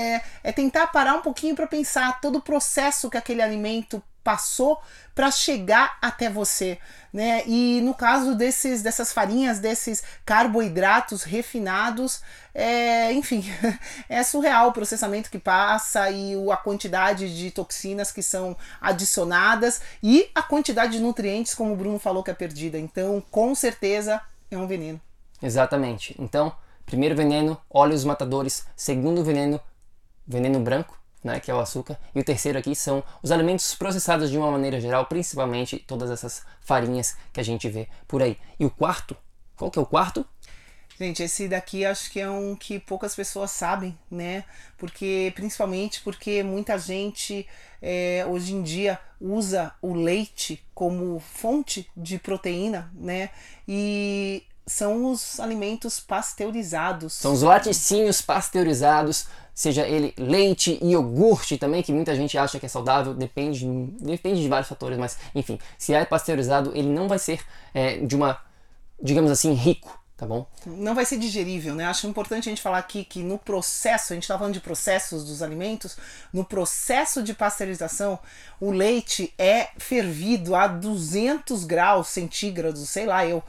[0.43, 4.81] é, tentar parar um pouquinho para pensar todo o processo que aquele alimento passou
[5.15, 6.79] para chegar até você,
[7.13, 7.43] né?
[7.47, 12.23] E no caso desses dessas farinhas, desses carboidratos refinados,
[12.55, 13.45] é, enfim,
[14.09, 20.31] é surreal o processamento que passa e a quantidade de toxinas que são adicionadas e
[20.35, 22.79] a quantidade de nutrientes, como o Bruno falou, que é perdida.
[22.79, 25.01] Então, com certeza é um veneno.
[25.43, 26.15] Exatamente.
[26.19, 26.55] Então,
[26.87, 28.65] primeiro veneno, óleos matadores.
[28.77, 29.61] Segundo veneno,
[30.27, 34.31] veneno branco né, que é o açúcar, e o terceiro aqui são os alimentos processados
[34.31, 38.37] de uma maneira geral, principalmente todas essas farinhas que a gente vê por aí.
[38.59, 39.17] E o quarto,
[39.57, 40.27] qual que é o quarto?
[40.99, 44.45] Gente, esse daqui acho que é um que poucas pessoas sabem, né?
[44.77, 47.47] Porque principalmente porque muita gente
[47.81, 53.31] é, hoje em dia usa o leite como fonte de proteína, né?
[53.67, 57.15] E são os alimentos pasteurizados.
[57.15, 62.69] São os laticínios pasteurizados, seja ele leite, iogurte também, que muita gente acha que é
[62.69, 63.67] saudável, depende,
[64.01, 67.41] depende de vários fatores, mas enfim, se é pasteurizado, ele não vai ser
[67.75, 68.41] é, de uma,
[69.03, 70.01] digamos assim, rico.
[70.15, 70.47] Tá bom?
[70.65, 71.85] Não vai ser digerível, né?
[71.85, 75.25] Acho importante a gente falar aqui que no processo, a gente está falando de processos
[75.25, 75.97] dos alimentos,
[76.33, 78.21] no processo de pasteurização,
[78.61, 83.43] o leite é fervido a 200 graus centígrados, sei lá, eu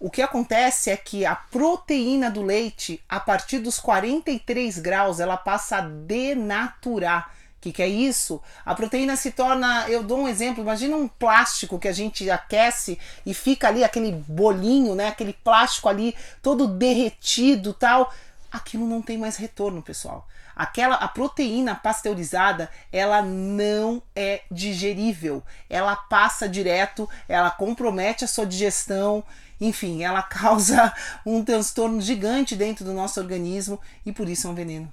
[0.00, 5.36] o que acontece é que a proteína do leite, a partir dos 43 graus, ela
[5.36, 7.32] passa a denaturar.
[7.58, 8.40] O que, que é isso?
[8.64, 9.88] A proteína se torna.
[9.88, 10.62] Eu dou um exemplo.
[10.62, 15.08] Imagina um plástico que a gente aquece e fica ali aquele bolinho, né?
[15.08, 18.12] Aquele plástico ali todo derretido, tal.
[18.52, 20.28] Aquilo não tem mais retorno, pessoal.
[20.58, 25.42] Aquela a proteína pasteurizada, ela não é digerível.
[25.70, 29.24] Ela passa direto, ela compromete a sua digestão
[29.60, 30.92] enfim, ela causa
[31.26, 34.92] um transtorno gigante dentro do nosso organismo e por isso é um veneno.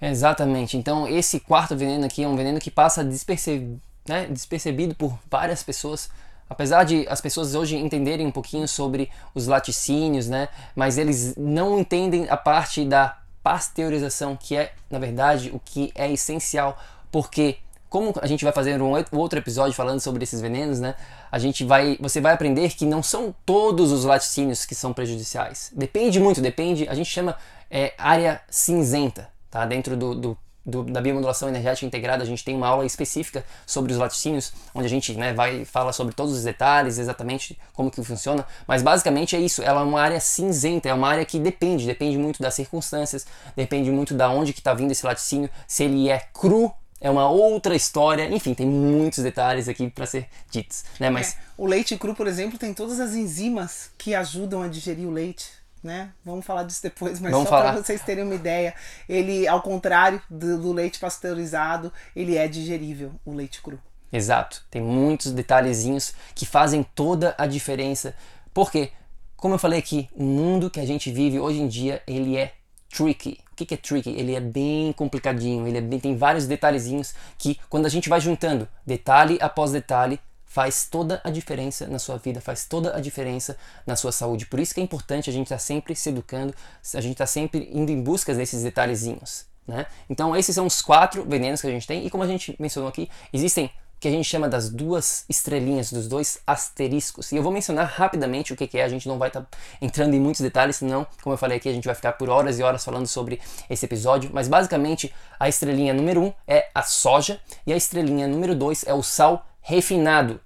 [0.00, 0.76] Exatamente.
[0.76, 5.62] Então, esse quarto veneno aqui é um veneno que passa despercebido, né, despercebido por várias
[5.62, 6.10] pessoas.
[6.48, 11.78] Apesar de as pessoas hoje entenderem um pouquinho sobre os laticínios, né, mas eles não
[11.78, 16.78] entendem a parte da pasteurização, que é, na verdade, o que é essencial,
[17.10, 17.58] porque
[17.92, 20.94] como a gente vai fazer um outro episódio falando sobre esses venenos, né?
[21.30, 25.70] A gente vai, você vai aprender que não são todos os laticínios que são prejudiciais.
[25.76, 26.88] Depende muito, depende.
[26.88, 27.36] A gente chama
[27.70, 29.66] é, área cinzenta, tá?
[29.66, 33.92] Dentro do, do, do, da biomodulação energética integrada, a gente tem uma aula específica sobre
[33.92, 38.02] os laticínios, onde a gente né, vai fala sobre todos os detalhes, exatamente como que
[38.02, 38.46] funciona.
[38.66, 39.62] Mas basicamente é isso.
[39.62, 43.90] Ela é uma área cinzenta, é uma área que depende, depende muito das circunstâncias, depende
[43.90, 46.72] muito da onde que está vindo esse laticínio, se ele é cru
[47.02, 48.32] é uma outra história.
[48.32, 51.10] Enfim, tem muitos detalhes aqui para ser ditos, né?
[51.10, 55.06] Mas é, o leite cru, por exemplo, tem todas as enzimas que ajudam a digerir
[55.06, 55.61] o leite.
[55.82, 56.12] Né?
[56.24, 58.72] Vamos falar disso depois, mas Vamos só para vocês terem uma ideia,
[59.08, 63.80] ele, ao contrário do, do leite pasteurizado, ele é digerível, o leite cru.
[64.12, 64.62] Exato.
[64.70, 68.14] Tem muitos detalhezinhos que fazem toda a diferença.
[68.52, 68.90] Porque,
[69.36, 72.52] como eu falei aqui, o mundo que a gente vive hoje em dia, ele é
[72.90, 73.40] tricky.
[73.50, 74.10] O que, é tricky?
[74.10, 78.20] Ele é bem complicadinho, ele é bem, tem vários detalhezinhos que quando a gente vai
[78.20, 80.20] juntando detalhe após detalhe,
[80.52, 84.44] faz toda a diferença na sua vida, faz toda a diferença na sua saúde.
[84.44, 86.54] Por isso que é importante a gente estar tá sempre se educando,
[86.94, 89.46] a gente estar tá sempre indo em busca desses detalhezinhos.
[89.66, 89.86] Né?
[90.10, 92.90] Então esses são os quatro venenos que a gente tem e como a gente mencionou
[92.90, 97.32] aqui, existem que a gente chama das duas estrelinhas, dos dois asteriscos.
[97.32, 99.58] E eu vou mencionar rapidamente o que, que é, a gente não vai estar tá
[99.80, 102.58] entrando em muitos detalhes, senão, como eu falei aqui, a gente vai ficar por horas
[102.58, 104.28] e horas falando sobre esse episódio.
[104.34, 108.88] Mas basicamente, a estrelinha número 1 um é a soja e a estrelinha número 2
[108.88, 110.40] é o sal refinado.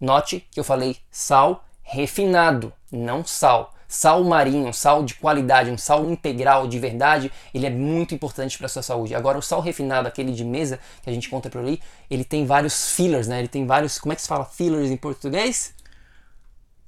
[0.00, 3.74] Note que eu falei sal refinado, não sal.
[3.88, 8.68] sal marinho, sal de qualidade, um sal integral de verdade, ele é muito importante para
[8.68, 9.14] sua saúde.
[9.14, 12.44] Agora o sal refinado, aquele de mesa que a gente encontra por ali, ele tem
[12.44, 13.38] vários fillers, né?
[13.38, 15.75] Ele tem vários, como é que se fala fillers em português?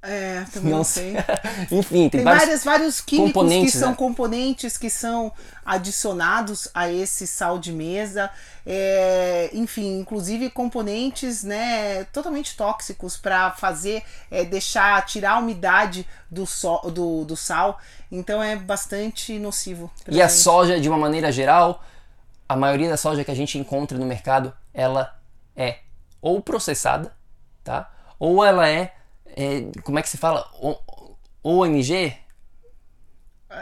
[0.01, 1.13] É, também não, sei.
[1.69, 3.95] Enfim, tem, tem vários, vários, vários químicos componentes, que são né?
[3.95, 5.31] componentes que são
[5.65, 8.29] adicionados a esse sal de mesa.
[8.65, 16.45] É, enfim, inclusive componentes né, totalmente tóxicos para fazer, é, deixar, tirar a umidade do,
[16.45, 17.77] so, do, do sal.
[18.09, 19.91] Então é bastante nocivo.
[20.07, 20.37] E a gente.
[20.37, 21.83] soja, de uma maneira geral,
[22.47, 25.19] a maioria da soja que a gente encontra no mercado, ela
[25.57, 25.79] é
[26.21, 27.13] ou processada,
[27.63, 27.91] tá?
[28.17, 28.93] Ou ela é
[29.35, 30.45] é, como é que se fala?
[30.61, 30.77] O,
[31.43, 32.15] OMG?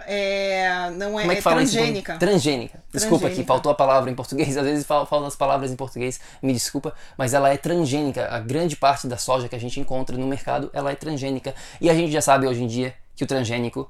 [0.06, 2.12] É, não é, como é, que é fala transgênica.
[2.12, 2.20] Isso?
[2.20, 2.84] Transgênica.
[2.92, 3.42] Desculpa Transgênica.
[3.42, 4.58] aqui, faltou a palavra em português.
[4.58, 6.94] Às vezes faltam as palavras em português, me desculpa.
[7.18, 8.28] Mas ela é transgênica.
[8.30, 11.56] A grande parte da soja que a gente encontra no mercado, ela é transgênica.
[11.80, 13.90] E a gente já sabe hoje em dia que o transgênico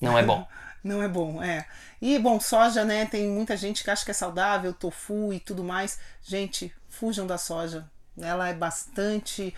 [0.00, 0.46] não é bom.
[0.84, 1.66] não é bom, é.
[2.00, 3.04] E, bom, soja, né?
[3.04, 5.98] Tem muita gente que acha que é saudável, tofu e tudo mais.
[6.22, 7.84] Gente, fujam da soja.
[8.16, 9.52] Ela é bastante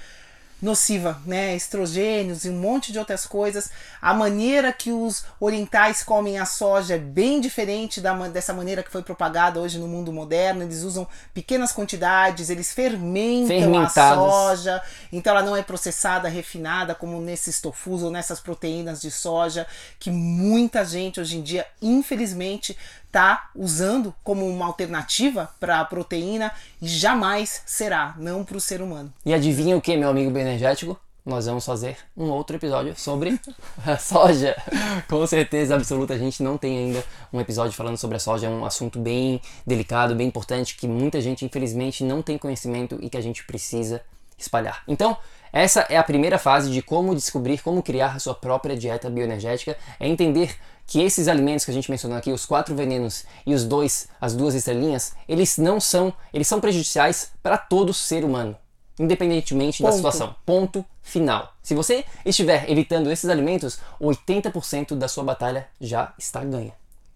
[0.63, 1.57] nociva, né?
[1.57, 3.69] Estrogênios e um monte de outras coisas.
[4.01, 8.91] A maneira que os orientais comem a soja é bem diferente da, dessa maneira que
[8.91, 10.63] foi propagada hoje no mundo moderno.
[10.63, 14.81] Eles usam pequenas quantidades, eles fermentam a soja,
[15.13, 19.67] então ela não é processada, refinada, como nesses tofus ou nessas proteínas de soja,
[19.99, 22.79] que muita gente hoje em dia, infelizmente,
[23.13, 28.81] está usando como uma alternativa para a proteína e jamais será, não para o ser
[28.81, 29.13] humano.
[29.25, 30.99] E adivinha o que, meu amigo bioenergético?
[31.25, 33.39] Nós vamos fazer um outro episódio sobre
[33.87, 34.57] a soja.
[35.09, 38.47] Com certeza absoluta, a gente não tem ainda um episódio falando sobre a soja.
[38.47, 43.11] É um assunto bem delicado, bem importante, que muita gente, infelizmente, não tem conhecimento e
[43.11, 44.01] que a gente precisa
[44.39, 44.83] espalhar.
[44.89, 45.17] Então,
[45.53, 49.77] essa é a primeira fase de como descobrir, como criar a sua própria dieta bioenergética,
[50.01, 50.57] é entender
[50.93, 54.35] que esses alimentos que a gente mencionou aqui, os quatro venenos e os dois, as
[54.35, 58.55] duas estrelinhas, eles não são, eles são prejudiciais para todo ser humano,
[59.01, 59.89] independentemente Ponto.
[59.89, 60.37] da situação.
[60.45, 61.55] Ponto final.
[61.63, 66.75] Se você estiver evitando esses alimentos, 80% da sua batalha já está ganha.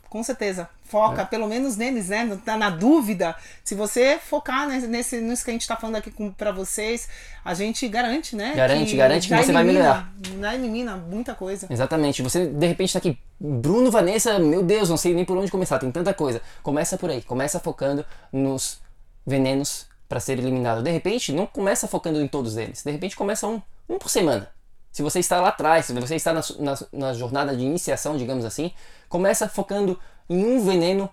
[0.09, 0.69] Com certeza.
[0.85, 1.25] Foca, é.
[1.25, 2.39] pelo menos neles, né?
[2.45, 3.35] Tá na dúvida.
[3.65, 7.09] Se você focar nesse, nesse nisso que a gente está falando aqui para vocês,
[7.45, 8.55] a gente garante, né?
[8.55, 10.13] Garante, que garante que você elimina, vai melhorar.
[10.41, 11.67] Já elimina muita coisa.
[11.69, 12.23] Exatamente.
[12.23, 15.79] Você de repente está aqui, Bruno, Vanessa, meu Deus, não sei nem por onde começar,
[15.79, 16.41] tem tanta coisa.
[16.63, 18.81] Começa por aí, começa focando nos
[19.27, 20.83] venenos para ser eliminado.
[20.83, 22.85] De repente, não começa focando em todos eles.
[22.85, 24.49] De repente, começa um, um por semana.
[24.97, 28.47] Se você está lá atrás, se você está na, na, na jornada de iniciação, digamos
[28.47, 28.73] assim,
[29.11, 31.11] começa focando em um veneno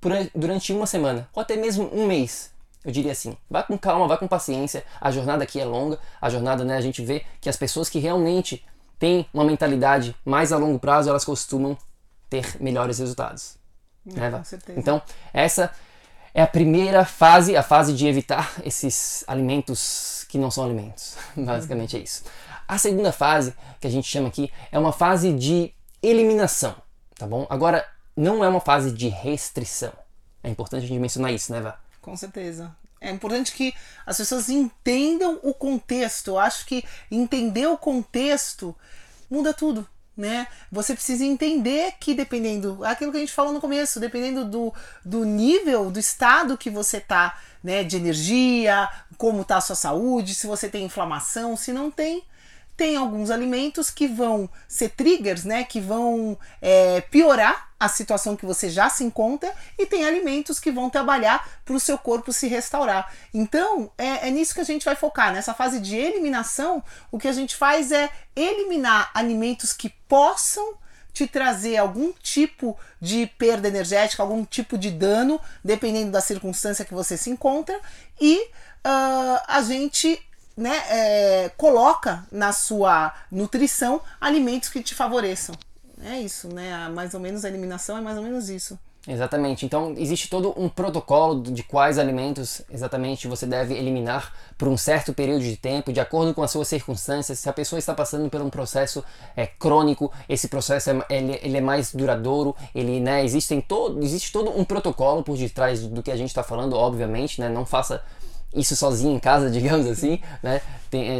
[0.00, 2.50] por, durante uma semana, ou até mesmo um mês.
[2.82, 4.82] Eu diria assim, vá com calma, vá com paciência.
[4.98, 7.98] A jornada aqui é longa, a jornada, né, a gente vê que as pessoas que
[7.98, 8.64] realmente
[8.98, 11.76] têm uma mentalidade mais a longo prazo, elas costumam
[12.30, 13.58] ter melhores resultados.
[14.16, 14.80] É, né, com certeza.
[14.80, 15.02] Então,
[15.34, 15.70] essa
[16.32, 21.18] é a primeira fase, a fase de evitar esses alimentos que não são alimentos.
[21.36, 22.24] Basicamente é isso.
[22.68, 26.74] A segunda fase, que a gente chama aqui, é uma fase de eliminação,
[27.16, 27.46] tá bom?
[27.48, 29.92] Agora, não é uma fase de restrição.
[30.42, 31.78] É importante a gente mencionar isso, né, Vá?
[32.00, 32.74] Com certeza.
[33.00, 33.74] É importante que
[34.06, 36.28] as pessoas entendam o contexto.
[36.28, 38.74] Eu acho que entender o contexto
[39.30, 39.86] muda tudo.
[40.16, 40.46] Né?
[40.72, 44.72] Você precisa entender que dependendo, aquilo que a gente falou no começo, dependendo do,
[45.04, 50.34] do nível, do estado que você tá, né, de energia, como tá a sua saúde,
[50.34, 52.24] se você tem inflamação, se não tem,
[52.76, 55.64] tem alguns alimentos que vão ser triggers, né?
[55.64, 60.70] Que vão é, piorar a situação que você já se encontra, e tem alimentos que
[60.70, 63.12] vão trabalhar para o seu corpo se restaurar.
[63.34, 65.32] Então, é, é nisso que a gente vai focar.
[65.32, 70.74] Nessa fase de eliminação, o que a gente faz é eliminar alimentos que possam
[71.12, 76.92] te trazer algum tipo de perda energética, algum tipo de dano, dependendo da circunstância que
[76.92, 77.78] você se encontra,
[78.20, 80.20] e uh, a gente
[80.56, 85.54] né, é, coloca na sua nutrição alimentos que te favoreçam.
[86.02, 86.88] É isso, né?
[86.88, 88.78] Mais ou menos a eliminação é mais ou menos isso.
[89.08, 89.64] Exatamente.
[89.64, 95.14] Então, existe todo um protocolo de quais alimentos exatamente você deve eliminar por um certo
[95.14, 97.38] período de tempo, de acordo com as suas circunstâncias.
[97.38, 99.04] Se a pessoa está passando por um processo
[99.36, 104.32] é, crônico, esse processo é, ele, ele é mais duradouro, ele, né, existem todo, existe
[104.32, 107.48] todo um protocolo por detrás do que a gente está falando, obviamente, né?
[107.48, 108.02] Não faça
[108.56, 110.60] isso sozinho em casa, digamos assim, né?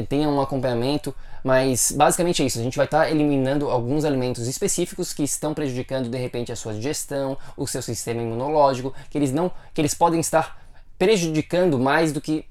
[0.08, 1.14] Tenha um acompanhamento,
[1.44, 2.58] mas basicamente é isso.
[2.58, 6.56] A gente vai estar tá eliminando alguns alimentos específicos que estão prejudicando de repente a
[6.56, 10.60] sua digestão, o seu sistema imunológico, que eles não, que eles podem estar
[10.98, 12.46] prejudicando mais do que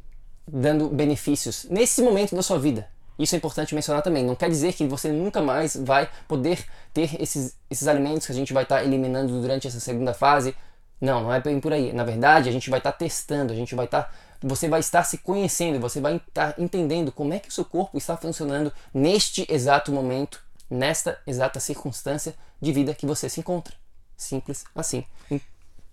[0.47, 2.87] dando benefícios nesse momento da sua vida.
[3.17, 4.23] Isso é importante mencionar também.
[4.23, 6.63] Não quer dizer que você nunca mais vai poder
[6.93, 10.55] ter esses, esses alimentos que a gente vai estar tá eliminando durante essa segunda fase.
[10.99, 11.93] Não, não é bem por aí.
[11.93, 14.13] Na verdade, a gente vai estar tá testando, a gente vai estar.
[14.41, 17.65] Você vai estar se conhecendo, você vai estar tá entendendo como é que o seu
[17.65, 23.73] corpo está funcionando neste exato momento, nesta exata circunstância de vida que você se encontra.
[24.17, 25.05] Simples assim.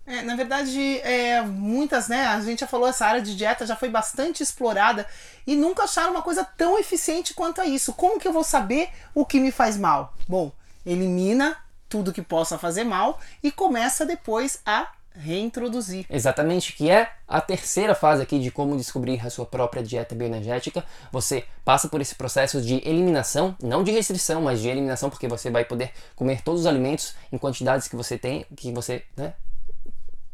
[0.05, 2.25] É, na verdade, é, muitas, né?
[2.27, 5.07] A gente já falou, essa área de dieta já foi bastante explorada
[5.47, 7.93] e nunca acharam uma coisa tão eficiente quanto a isso.
[7.93, 10.13] Como que eu vou saber o que me faz mal?
[10.27, 10.51] Bom,
[10.85, 16.05] elimina tudo que possa fazer mal e começa depois a reintroduzir.
[16.09, 20.83] Exatamente, que é a terceira fase aqui de como descobrir a sua própria dieta bioenergética.
[21.11, 25.49] Você passa por esse processo de eliminação, não de restrição, mas de eliminação, porque você
[25.49, 29.33] vai poder comer todos os alimentos em quantidades que você tem, que você né,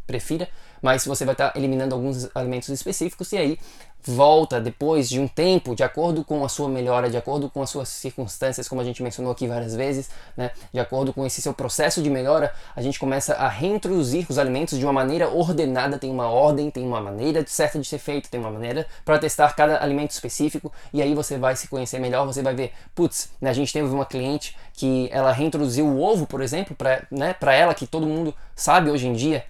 [0.08, 0.50] prefira,
[0.82, 3.60] mas você vai estar eliminando alguns alimentos específicos e aí
[4.04, 7.70] volta depois de um tempo, de acordo com a sua melhora, de acordo com as
[7.70, 10.52] suas circunstâncias, como a gente mencionou aqui várias vezes, né?
[10.74, 14.78] de acordo com esse seu processo de melhora, a gente começa a reintroduzir os alimentos
[14.78, 18.40] de uma maneira ordenada, tem uma ordem, tem uma maneira certa de ser feito, tem
[18.40, 22.42] uma maneira para testar cada alimento específico e aí você vai se conhecer melhor, você
[22.42, 26.42] vai ver, putz, né, a gente teve uma cliente que ela reintroduziu o ovo, por
[26.42, 29.44] exemplo, para né, ela que todo mundo sabe hoje em dia,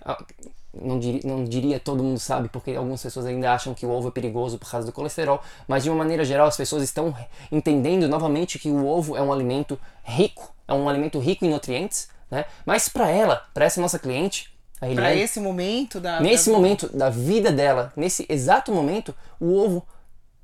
[0.74, 4.10] não diria, não diria todo mundo sabe, porque algumas pessoas ainda acham que o ovo
[4.10, 7.16] é perigoso por causa do colesterol, mas de uma maneira geral as pessoas estão
[7.52, 12.10] entendendo novamente que o ovo é um alimento rico, é um alimento rico em nutrientes,
[12.30, 12.46] né?
[12.66, 16.56] Mas para ela, para essa nossa cliente, para esse momento da nesse da...
[16.56, 19.86] momento da vida dela, nesse exato momento, o ovo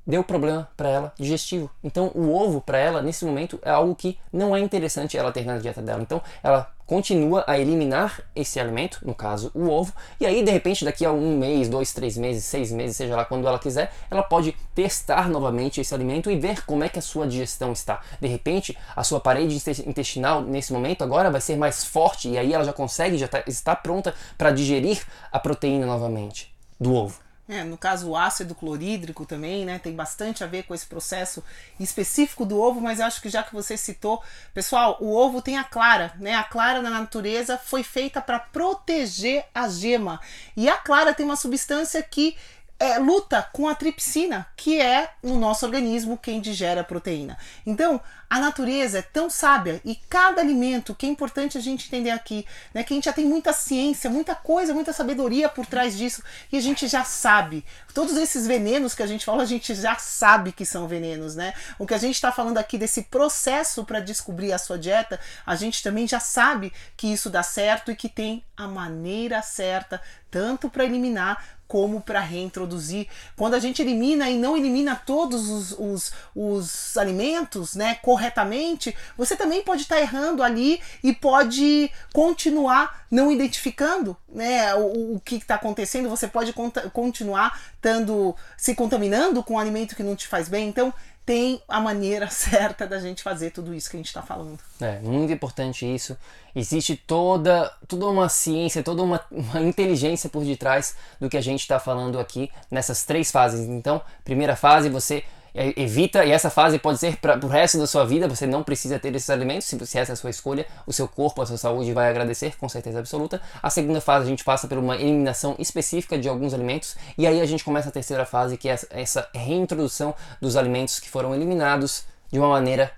[0.06, 1.70] deu problema para ela digestivo.
[1.82, 5.44] Então, o ovo para ela nesse momento é algo que não é interessante ela ter
[5.44, 6.02] na dieta dela.
[6.02, 10.84] Então, ela continua a eliminar esse alimento, no caso o ovo, e aí de repente
[10.84, 14.22] daqui a um mês, dois, três meses, seis meses, seja lá quando ela quiser, ela
[14.22, 18.00] pode testar novamente esse alimento e ver como é que a sua digestão está.
[18.20, 22.52] De repente, a sua parede intestinal nesse momento agora vai ser mais forte e aí
[22.52, 27.25] ela já consegue, já tá, está pronta para digerir a proteína novamente do ovo.
[27.48, 31.44] É, no caso, o ácido clorídrico também, né, tem bastante a ver com esse processo
[31.78, 34.20] específico do ovo, mas acho que já que você citou,
[34.52, 36.34] pessoal, o ovo tem a clara, né?
[36.34, 40.20] A clara na natureza foi feita para proteger a gema.
[40.56, 42.36] E a clara tem uma substância que
[42.78, 47.38] é, luta com a tripsina, que é no nosso organismo quem digere a proteína.
[47.64, 52.10] Então, a natureza é tão sábia e cada alimento, que é importante a gente entender
[52.10, 55.96] aqui, né, que a gente já tem muita ciência, muita coisa, muita sabedoria por trás
[55.96, 56.22] disso
[56.52, 57.64] e a gente já sabe.
[57.94, 61.54] Todos esses venenos que a gente fala, a gente já sabe que são venenos, né?
[61.78, 65.54] O que a gente está falando aqui desse processo para descobrir a sua dieta, a
[65.54, 70.00] gente também já sabe que isso dá certo e que tem a maneira certa,
[70.30, 73.06] tanto para eliminar como para reintroduzir.
[73.36, 79.36] Quando a gente elimina e não elimina todos os, os, os alimentos né, corretamente, você
[79.36, 85.36] também pode estar tá errando ali e pode continuar não identificando né, o, o que
[85.36, 86.52] está acontecendo, você pode
[86.92, 90.68] continuar tando, se contaminando com um alimento que não te faz bem.
[90.68, 90.92] Então,
[91.26, 94.58] tem a maneira certa da gente fazer tudo isso que a gente está falando.
[94.80, 96.16] É, muito importante isso.
[96.54, 101.60] Existe toda, toda uma ciência, toda uma, uma inteligência por detrás do que a gente
[101.60, 103.68] está falando aqui nessas três fases.
[103.68, 105.24] Então, primeira fase, você
[105.56, 108.98] evita, e essa fase pode ser para o resto da sua vida, você não precisa
[108.98, 111.92] ter esses alimentos, se, essa é a sua escolha, o seu corpo, a sua saúde
[111.92, 113.40] vai agradecer com certeza absoluta.
[113.62, 117.40] A segunda fase a gente passa por uma eliminação específica de alguns alimentos, e aí
[117.40, 122.04] a gente começa a terceira fase, que é essa reintrodução dos alimentos que foram eliminados
[122.30, 122.92] de uma maneira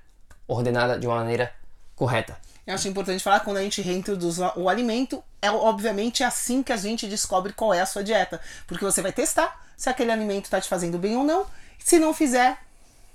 [0.46, 1.52] ordenada, de uma maneira
[1.94, 2.36] correta.
[2.66, 6.76] Eu acho importante falar quando a gente reintroduz o alimento, é obviamente assim que a
[6.76, 10.60] gente descobre qual é a sua dieta, porque você vai testar se aquele alimento está
[10.60, 11.46] te fazendo bem ou não
[11.78, 12.58] se não fizer,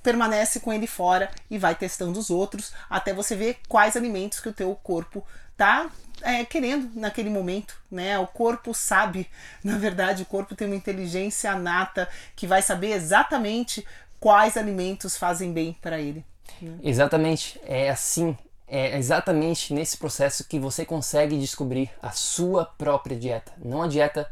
[0.02, 4.50] permanece com ele fora e vai testando os outros até você ver quais alimentos que
[4.50, 5.90] o teu corpo tá
[6.22, 8.18] é, querendo naquele momento, né?
[8.20, 9.30] O corpo sabe,
[9.64, 13.86] na verdade, o corpo tem uma inteligência nata que vai saber exatamente
[14.20, 16.26] quais alimentos fazem bem para ele.
[16.62, 16.78] Né?
[16.84, 18.38] Exatamente, é assim,
[18.68, 24.30] é exatamente nesse processo que você consegue descobrir a sua própria dieta, não a dieta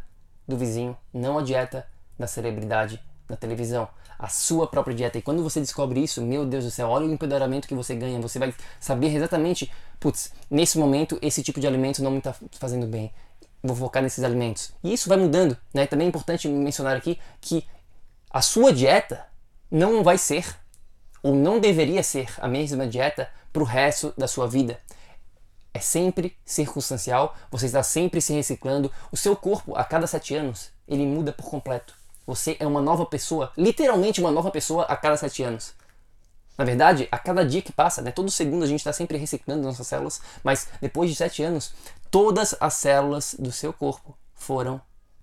[0.47, 1.85] do vizinho, não a dieta
[2.17, 3.87] da celebridade na televisão,
[4.21, 5.17] a sua própria dieta.
[5.17, 8.21] E quando você descobre isso, meu Deus do céu, olha o empoderamento que você ganha.
[8.21, 12.85] Você vai saber exatamente, putz, nesse momento esse tipo de alimento não me está fazendo
[12.85, 13.11] bem.
[13.63, 14.71] Vou focar nesses alimentos.
[14.83, 15.87] E isso vai mudando, né?
[15.87, 17.65] Também é importante mencionar aqui que
[18.29, 19.25] a sua dieta
[19.71, 20.45] não vai ser
[21.23, 24.79] ou não deveria ser a mesma dieta para o resto da sua vida.
[25.73, 28.91] É sempre circunstancial, você está sempre se reciclando.
[29.11, 32.00] O seu corpo, a cada sete anos, ele muda por completo.
[32.25, 35.73] Você é uma nova pessoa, literalmente uma nova pessoa a cada sete anos.
[36.57, 39.63] Na verdade, a cada dia que passa, né, todo segundo a gente está sempre reciclando
[39.63, 41.73] nossas células, mas depois de 7 anos,
[42.11, 44.79] todas as células do seu corpo foram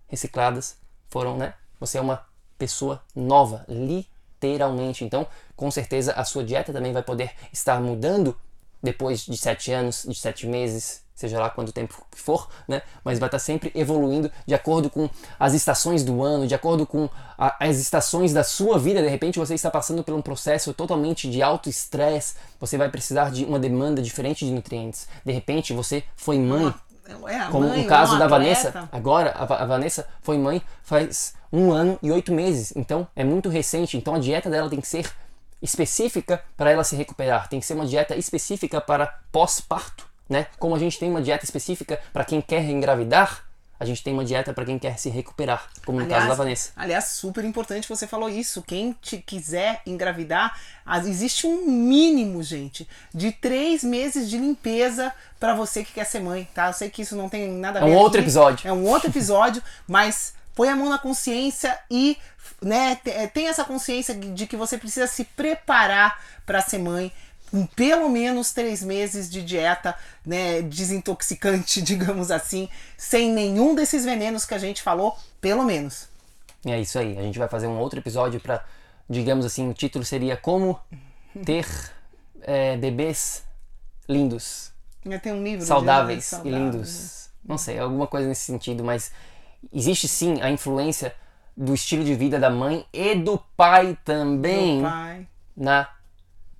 [0.08, 0.76] recicladas,
[1.08, 1.54] foram, né?
[1.78, 2.26] Você é uma
[2.58, 5.04] pessoa nova, literalmente.
[5.04, 8.36] Então, com certeza, a sua dieta também vai poder estar mudando
[8.82, 12.80] depois de 7 anos, de 7 meses, seja lá quanto tempo for, né?
[13.02, 17.10] Mas vai estar sempre evoluindo de acordo com as estações do ano, de acordo com
[17.36, 19.02] a, as estações da sua vida.
[19.02, 23.32] De repente você está passando por um processo totalmente de alto estresse, você vai precisar
[23.32, 25.08] de uma demanda diferente de nutrientes.
[25.24, 26.72] De repente você foi mãe,
[27.26, 28.70] É, a como mãe, no caso da atleta.
[28.70, 33.24] Vanessa, agora a, a Vanessa foi mãe faz um ano e oito meses, então é
[33.24, 33.96] muito recente.
[33.96, 35.10] Então a dieta dela tem que ser
[35.60, 40.46] específica para ela se recuperar, tem que ser uma dieta específica para pós-parto, né?
[40.58, 43.44] Como a gente tem uma dieta específica para quem quer engravidar,
[43.80, 46.72] a gente tem uma dieta para quem quer se recuperar, como no caso da Vanessa.
[46.74, 48.60] aliás, super importante você falou isso.
[48.62, 50.58] Quem te quiser engravidar,
[51.06, 56.48] existe um mínimo, gente, de três meses de limpeza para você que quer ser mãe,
[56.52, 56.66] tá?
[56.66, 57.90] Eu sei que isso não tem nada a É ver.
[57.92, 58.68] um outro aqui, episódio.
[58.68, 62.18] É um outro episódio, mas põe a mão na consciência e
[62.60, 67.12] né, te- tem essa consciência de que você precisa se preparar para ser mãe
[67.48, 69.94] com pelo menos três meses de dieta
[70.26, 76.08] né, desintoxicante, digamos assim, sem nenhum desses venenos que a gente falou, pelo menos.
[76.66, 77.16] É isso aí.
[77.16, 78.64] A gente vai fazer um outro episódio para,
[79.08, 80.76] digamos assim, o título seria Como
[81.46, 81.66] ter
[82.42, 83.44] é, bebês
[84.08, 84.72] lindos.
[85.06, 87.30] Já tem um livro saudáveis jovens e saudáveis, lindos.
[87.44, 89.12] Não sei, alguma coisa nesse sentido, mas
[89.72, 91.14] existe sim a influência
[91.56, 95.28] do estilo de vida da mãe e do pai também Meu pai.
[95.56, 95.88] na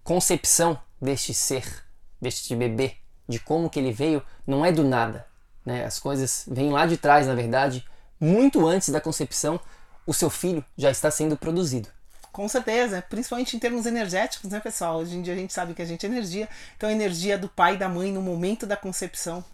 [0.03, 1.85] concepção deste ser,
[2.21, 2.97] deste bebê,
[3.29, 5.27] de como que ele veio, não é do nada,
[5.65, 5.85] né?
[5.85, 7.87] As coisas vêm lá de trás, na verdade,
[8.19, 9.61] muito antes da concepção,
[10.07, 11.89] o seu filho já está sendo produzido.
[12.33, 14.99] Com certeza, principalmente em termos energéticos, né, pessoal?
[14.99, 17.49] Hoje em dia a gente sabe que a gente é energia, então a energia do
[17.49, 19.45] pai e da mãe no momento da concepção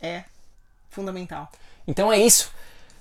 [0.00, 0.24] é
[0.90, 1.50] fundamental.
[1.86, 2.52] Então é isso.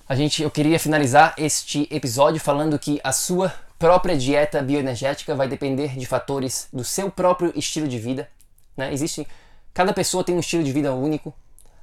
[0.10, 5.48] A gente, eu queria finalizar este episódio falando que a sua própria dieta bioenergética vai
[5.48, 8.28] depender de fatores do seu próprio estilo de vida.
[8.76, 8.92] Né?
[8.92, 9.28] Existe,
[9.72, 11.32] cada pessoa tem um estilo de vida único.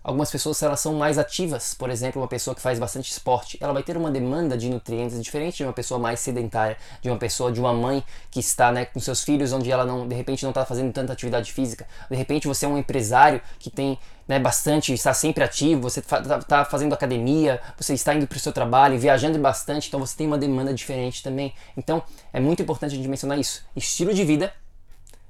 [0.07, 3.73] Algumas pessoas elas são mais ativas, por exemplo, uma pessoa que faz bastante esporte, ela
[3.73, 7.51] vai ter uma demanda de nutrientes diferente de uma pessoa mais sedentária, de uma pessoa,
[7.51, 10.53] de uma mãe que está né, com seus filhos, onde ela não, de repente não
[10.53, 11.89] está fazendo tanta atividade física.
[12.09, 13.99] De repente você é um empresário que tem
[14.29, 18.53] né, bastante, está sempre ativo, você está fazendo academia, você está indo para o seu
[18.53, 21.53] trabalho, viajando bastante, então você tem uma demanda diferente também.
[21.77, 22.01] Então
[22.33, 23.65] é muito importante a gente mencionar isso.
[23.75, 24.53] Estilo de vida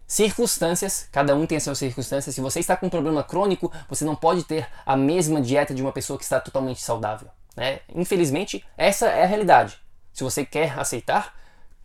[0.06, 2.34] Circunstâncias, cada um tem as suas circunstâncias.
[2.34, 5.82] Se você está com um problema crônico, você não pode ter a mesma dieta de
[5.82, 7.28] uma pessoa que está totalmente saudável.
[7.56, 7.80] Né?
[7.94, 9.78] Infelizmente, essa é a realidade.
[10.12, 11.34] Se você quer aceitar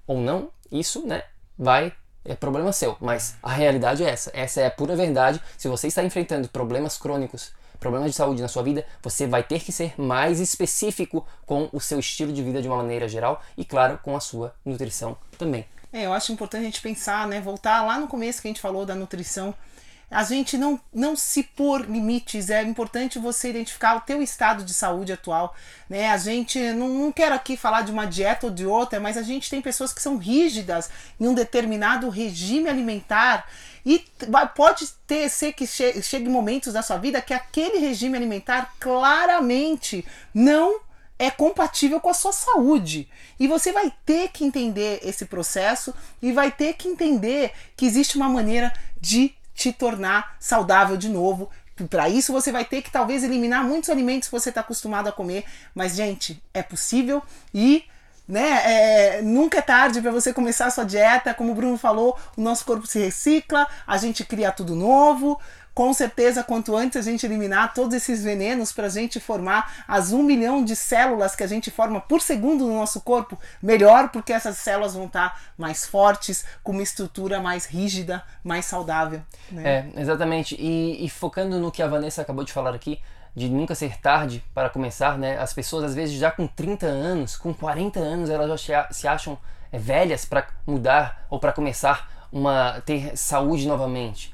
[0.05, 1.24] ou não, isso né,
[1.57, 1.93] vai
[2.24, 2.95] é problema seu.
[2.99, 4.32] Mas a realidade é essa.
[4.34, 5.41] Essa é a pura verdade.
[5.57, 9.59] Se você está enfrentando problemas crônicos, problemas de saúde na sua vida, você vai ter
[9.63, 13.65] que ser mais específico com o seu estilo de vida de uma maneira geral e,
[13.65, 15.65] claro, com a sua nutrição também.
[15.93, 17.41] É, eu acho importante a gente pensar, né?
[17.41, 19.53] Voltar lá no começo que a gente falou da nutrição.
[20.09, 24.73] A gente não, não se pôr limites, é importante você identificar o teu estado de
[24.73, 25.55] saúde atual,
[25.89, 26.09] né?
[26.09, 29.21] A gente não, não quero aqui falar de uma dieta ou de outra, mas a
[29.21, 33.47] gente tem pessoas que são rígidas em um determinado regime alimentar
[33.85, 34.05] e
[34.53, 40.05] pode ter ser que che chegue momentos da sua vida que aquele regime alimentar claramente
[40.33, 40.81] não
[41.22, 43.07] é compatível com a sua saúde.
[43.39, 48.17] E você vai ter que entender esse processo e vai ter que entender que existe
[48.17, 51.47] uma maneira de te tornar saudável de novo.
[51.88, 55.11] Para isso você vai ter que talvez eliminar muitos alimentos que você está acostumado a
[55.11, 55.45] comer,
[55.76, 57.22] mas gente, é possível
[57.53, 57.86] e
[58.28, 61.36] né, é, nunca é tarde para você começar a sua dieta.
[61.36, 65.39] Como o Bruno falou, o nosso corpo se recicla, a gente cria tudo novo
[65.74, 70.11] com certeza, quanto antes a gente eliminar todos esses venenos para a gente formar as
[70.11, 74.34] um milhão de células que a gente forma por segundo no nosso corpo, melhor, porque
[74.34, 79.22] essas células vão estar mais fortes, com uma estrutura mais rígida, mais saudável.
[79.51, 79.89] Né?
[79.95, 80.55] É, exatamente.
[80.59, 82.99] E, e focando no que a Vanessa acabou de falar aqui,
[83.36, 85.38] de nunca ser tarde para começar, né?
[85.38, 89.38] As pessoas, às vezes, já com 30 anos, com 40 anos, elas já se acham
[89.72, 94.34] é, velhas para mudar ou para começar uma ter saúde novamente.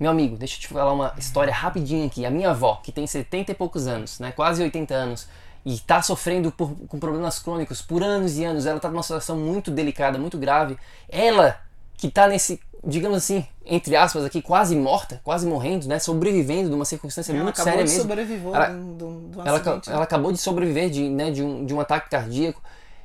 [0.00, 2.24] Meu amigo, deixa eu te falar uma história rapidinho aqui.
[2.24, 5.28] A minha avó, que tem 70 e poucos anos, né, quase 80 anos,
[5.62, 9.36] e está sofrendo por, com problemas crônicos por anos e anos, ela está numa situação
[9.36, 10.78] muito delicada, muito grave.
[11.06, 11.60] Ela,
[11.98, 16.74] que está nesse, digamos assim, entre aspas aqui, quase morta, quase morrendo, né, sobrevivendo de
[16.74, 18.10] uma circunstância ela muito séria mesmo.
[18.54, 21.80] Ela, do, do, ela, acidente, ela acabou de sobreviver de, né, de, um, de um
[21.80, 22.62] ataque cardíaco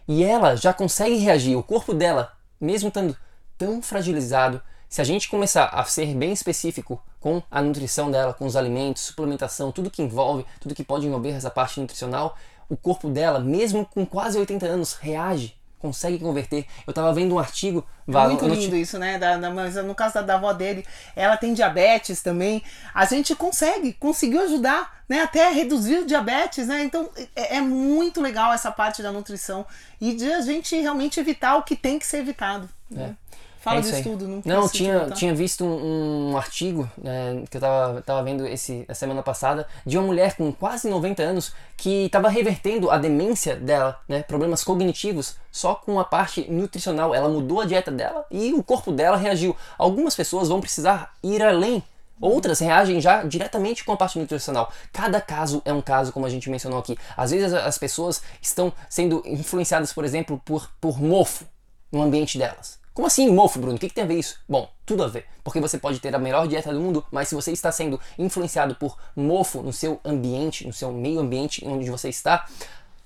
[0.07, 1.57] e ela já consegue reagir.
[1.57, 3.17] O corpo dela, mesmo estando
[3.57, 4.61] tão fragilizado.
[4.95, 9.03] Se a gente começar a ser bem específico com a nutrição dela, com os alimentos,
[9.03, 12.37] suplementação, tudo que envolve, tudo que pode envolver essa parte nutricional,
[12.69, 16.65] o corpo dela, mesmo com quase 80 anos, reage consegue converter.
[16.87, 17.85] Eu tava vendo um artigo.
[18.07, 19.19] É muito lindo isso, né?
[19.19, 22.63] Da, da, mas no caso da, da avó dele, ela tem diabetes também.
[22.93, 25.21] A gente consegue, conseguiu ajudar, né?
[25.21, 26.85] Até reduzir o diabetes, né?
[26.85, 29.65] Então é, é muito legal essa parte da nutrição
[29.99, 32.69] e de a gente realmente evitar o que tem que ser evitado.
[32.89, 33.13] Né?
[33.21, 33.25] É.
[33.65, 37.61] Fala é disso tudo, não Não, tinha, tinha visto um, um artigo né, que eu
[37.61, 42.05] tava, tava vendo esse, a semana passada de uma mulher com quase 90 anos que
[42.05, 47.15] estava revertendo a demência dela, né, problemas cognitivos, só com a parte nutricional.
[47.15, 49.57] Ela mudou a dieta dela e o corpo dela reagiu.
[49.79, 51.81] Algumas pessoas vão precisar ir além
[52.21, 54.71] Outras reagem já diretamente com a parte nutricional.
[54.93, 56.97] Cada caso é um caso, como a gente mencionou aqui.
[57.17, 61.45] Às vezes as pessoas estão sendo influenciadas, por exemplo, por, por mofo
[61.91, 62.79] no ambiente delas.
[62.95, 63.75] Como assim mofo, Bruno?
[63.75, 64.39] O que, que, tem a ver isso?
[64.47, 65.25] Bom, tudo a ver.
[65.43, 68.73] Porque você pode ter a melhor dieta do mundo, mas se você está sendo influenciado
[68.73, 72.47] por mofo no seu ambiente, no seu meio ambiente onde você está,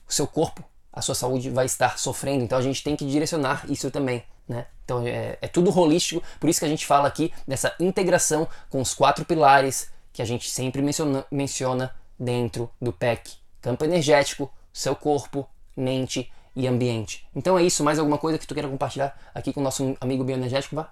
[0.07, 0.63] o seu corpo,
[0.93, 2.43] a sua saúde vai estar sofrendo.
[2.43, 4.23] Então a gente tem que direcionar isso também.
[4.47, 4.67] Né?
[4.85, 8.79] Então é, é tudo holístico, por isso que a gente fala aqui dessa integração com
[8.79, 14.95] os quatro pilares que a gente sempre menciona, menciona dentro do PEC: campo energético, seu
[14.95, 17.25] corpo, mente e ambiente.
[17.33, 20.25] Então é isso, mais alguma coisa que tu queira compartilhar aqui com o nosso amigo
[20.25, 20.91] bioenergético, vá?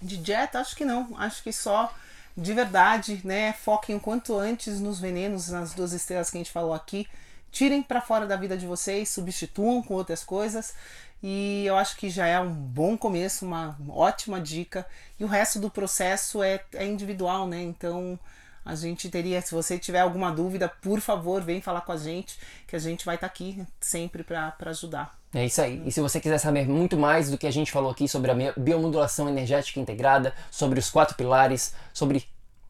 [0.00, 1.08] De dieta, acho que não.
[1.18, 1.92] Acho que só
[2.36, 3.52] de verdade, né?
[3.52, 7.06] Foquem o quanto antes nos venenos, nas duas estrelas que a gente falou aqui.
[7.50, 10.72] Tirem para fora da vida de vocês, substituam com outras coisas.
[11.20, 14.86] E eu acho que já é um bom começo, uma ótima dica.
[15.18, 17.60] E o resto do processo é, é individual, né?
[17.60, 18.18] Então
[18.64, 22.38] a gente teria, se você tiver alguma dúvida, por favor, vem falar com a gente,
[22.66, 25.18] que a gente vai estar tá aqui sempre para ajudar.
[25.32, 25.82] É isso aí.
[25.86, 28.52] E se você quiser saber muito mais do que a gente falou aqui sobre a
[28.56, 32.26] biomodulação energética integrada, sobre os quatro pilares, sobre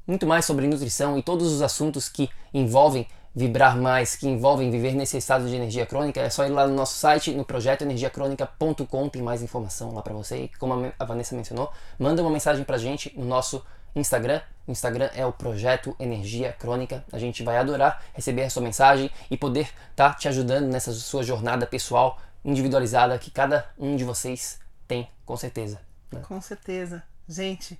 [0.07, 4.93] muito mais sobre nutrição e todos os assuntos que envolvem vibrar mais, que envolvem viver
[4.93, 9.23] nesse estado de energia crônica, é só ir lá no nosso site, no projetoenergiacronica.com, tem
[9.23, 10.45] mais informação lá para você.
[10.45, 13.65] E como a Vanessa mencionou, manda uma mensagem pra gente no nosso
[13.95, 14.41] Instagram.
[14.67, 17.05] O Instagram é o Projeto Energia Crônica.
[17.13, 20.93] A gente vai adorar receber a sua mensagem e poder estar tá te ajudando nessa
[20.93, 25.81] sua jornada pessoal individualizada que cada um de vocês tem, com certeza.
[26.13, 26.21] Né?
[26.27, 27.03] Com certeza.
[27.29, 27.79] Gente,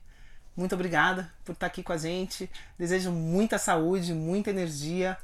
[0.57, 2.51] muito obrigada por estar aqui com a gente.
[2.79, 5.17] Desejo muita saúde, muita energia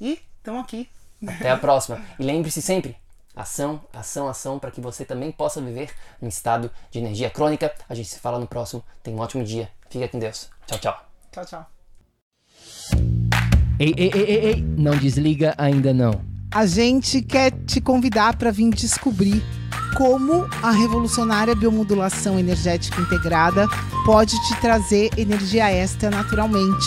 [0.00, 0.88] e estamos aqui.
[1.26, 2.04] Até a próxima.
[2.18, 2.96] E lembre-se sempre,
[3.34, 7.72] ação, ação, ação, para que você também possa viver um estado de energia crônica.
[7.88, 8.82] A gente se fala no próximo.
[9.02, 9.68] Tenha um ótimo dia.
[9.90, 10.48] Fica com Deus.
[10.66, 11.04] Tchau, tchau.
[11.30, 11.66] Tchau, tchau.
[13.78, 16.20] Ei, ei, ei, ei, ei, não desliga ainda não.
[16.54, 19.42] A gente quer te convidar para vir descobrir
[19.96, 23.66] como a revolucionária biomodulação energética integrada
[24.04, 26.86] pode te trazer energia extra naturalmente,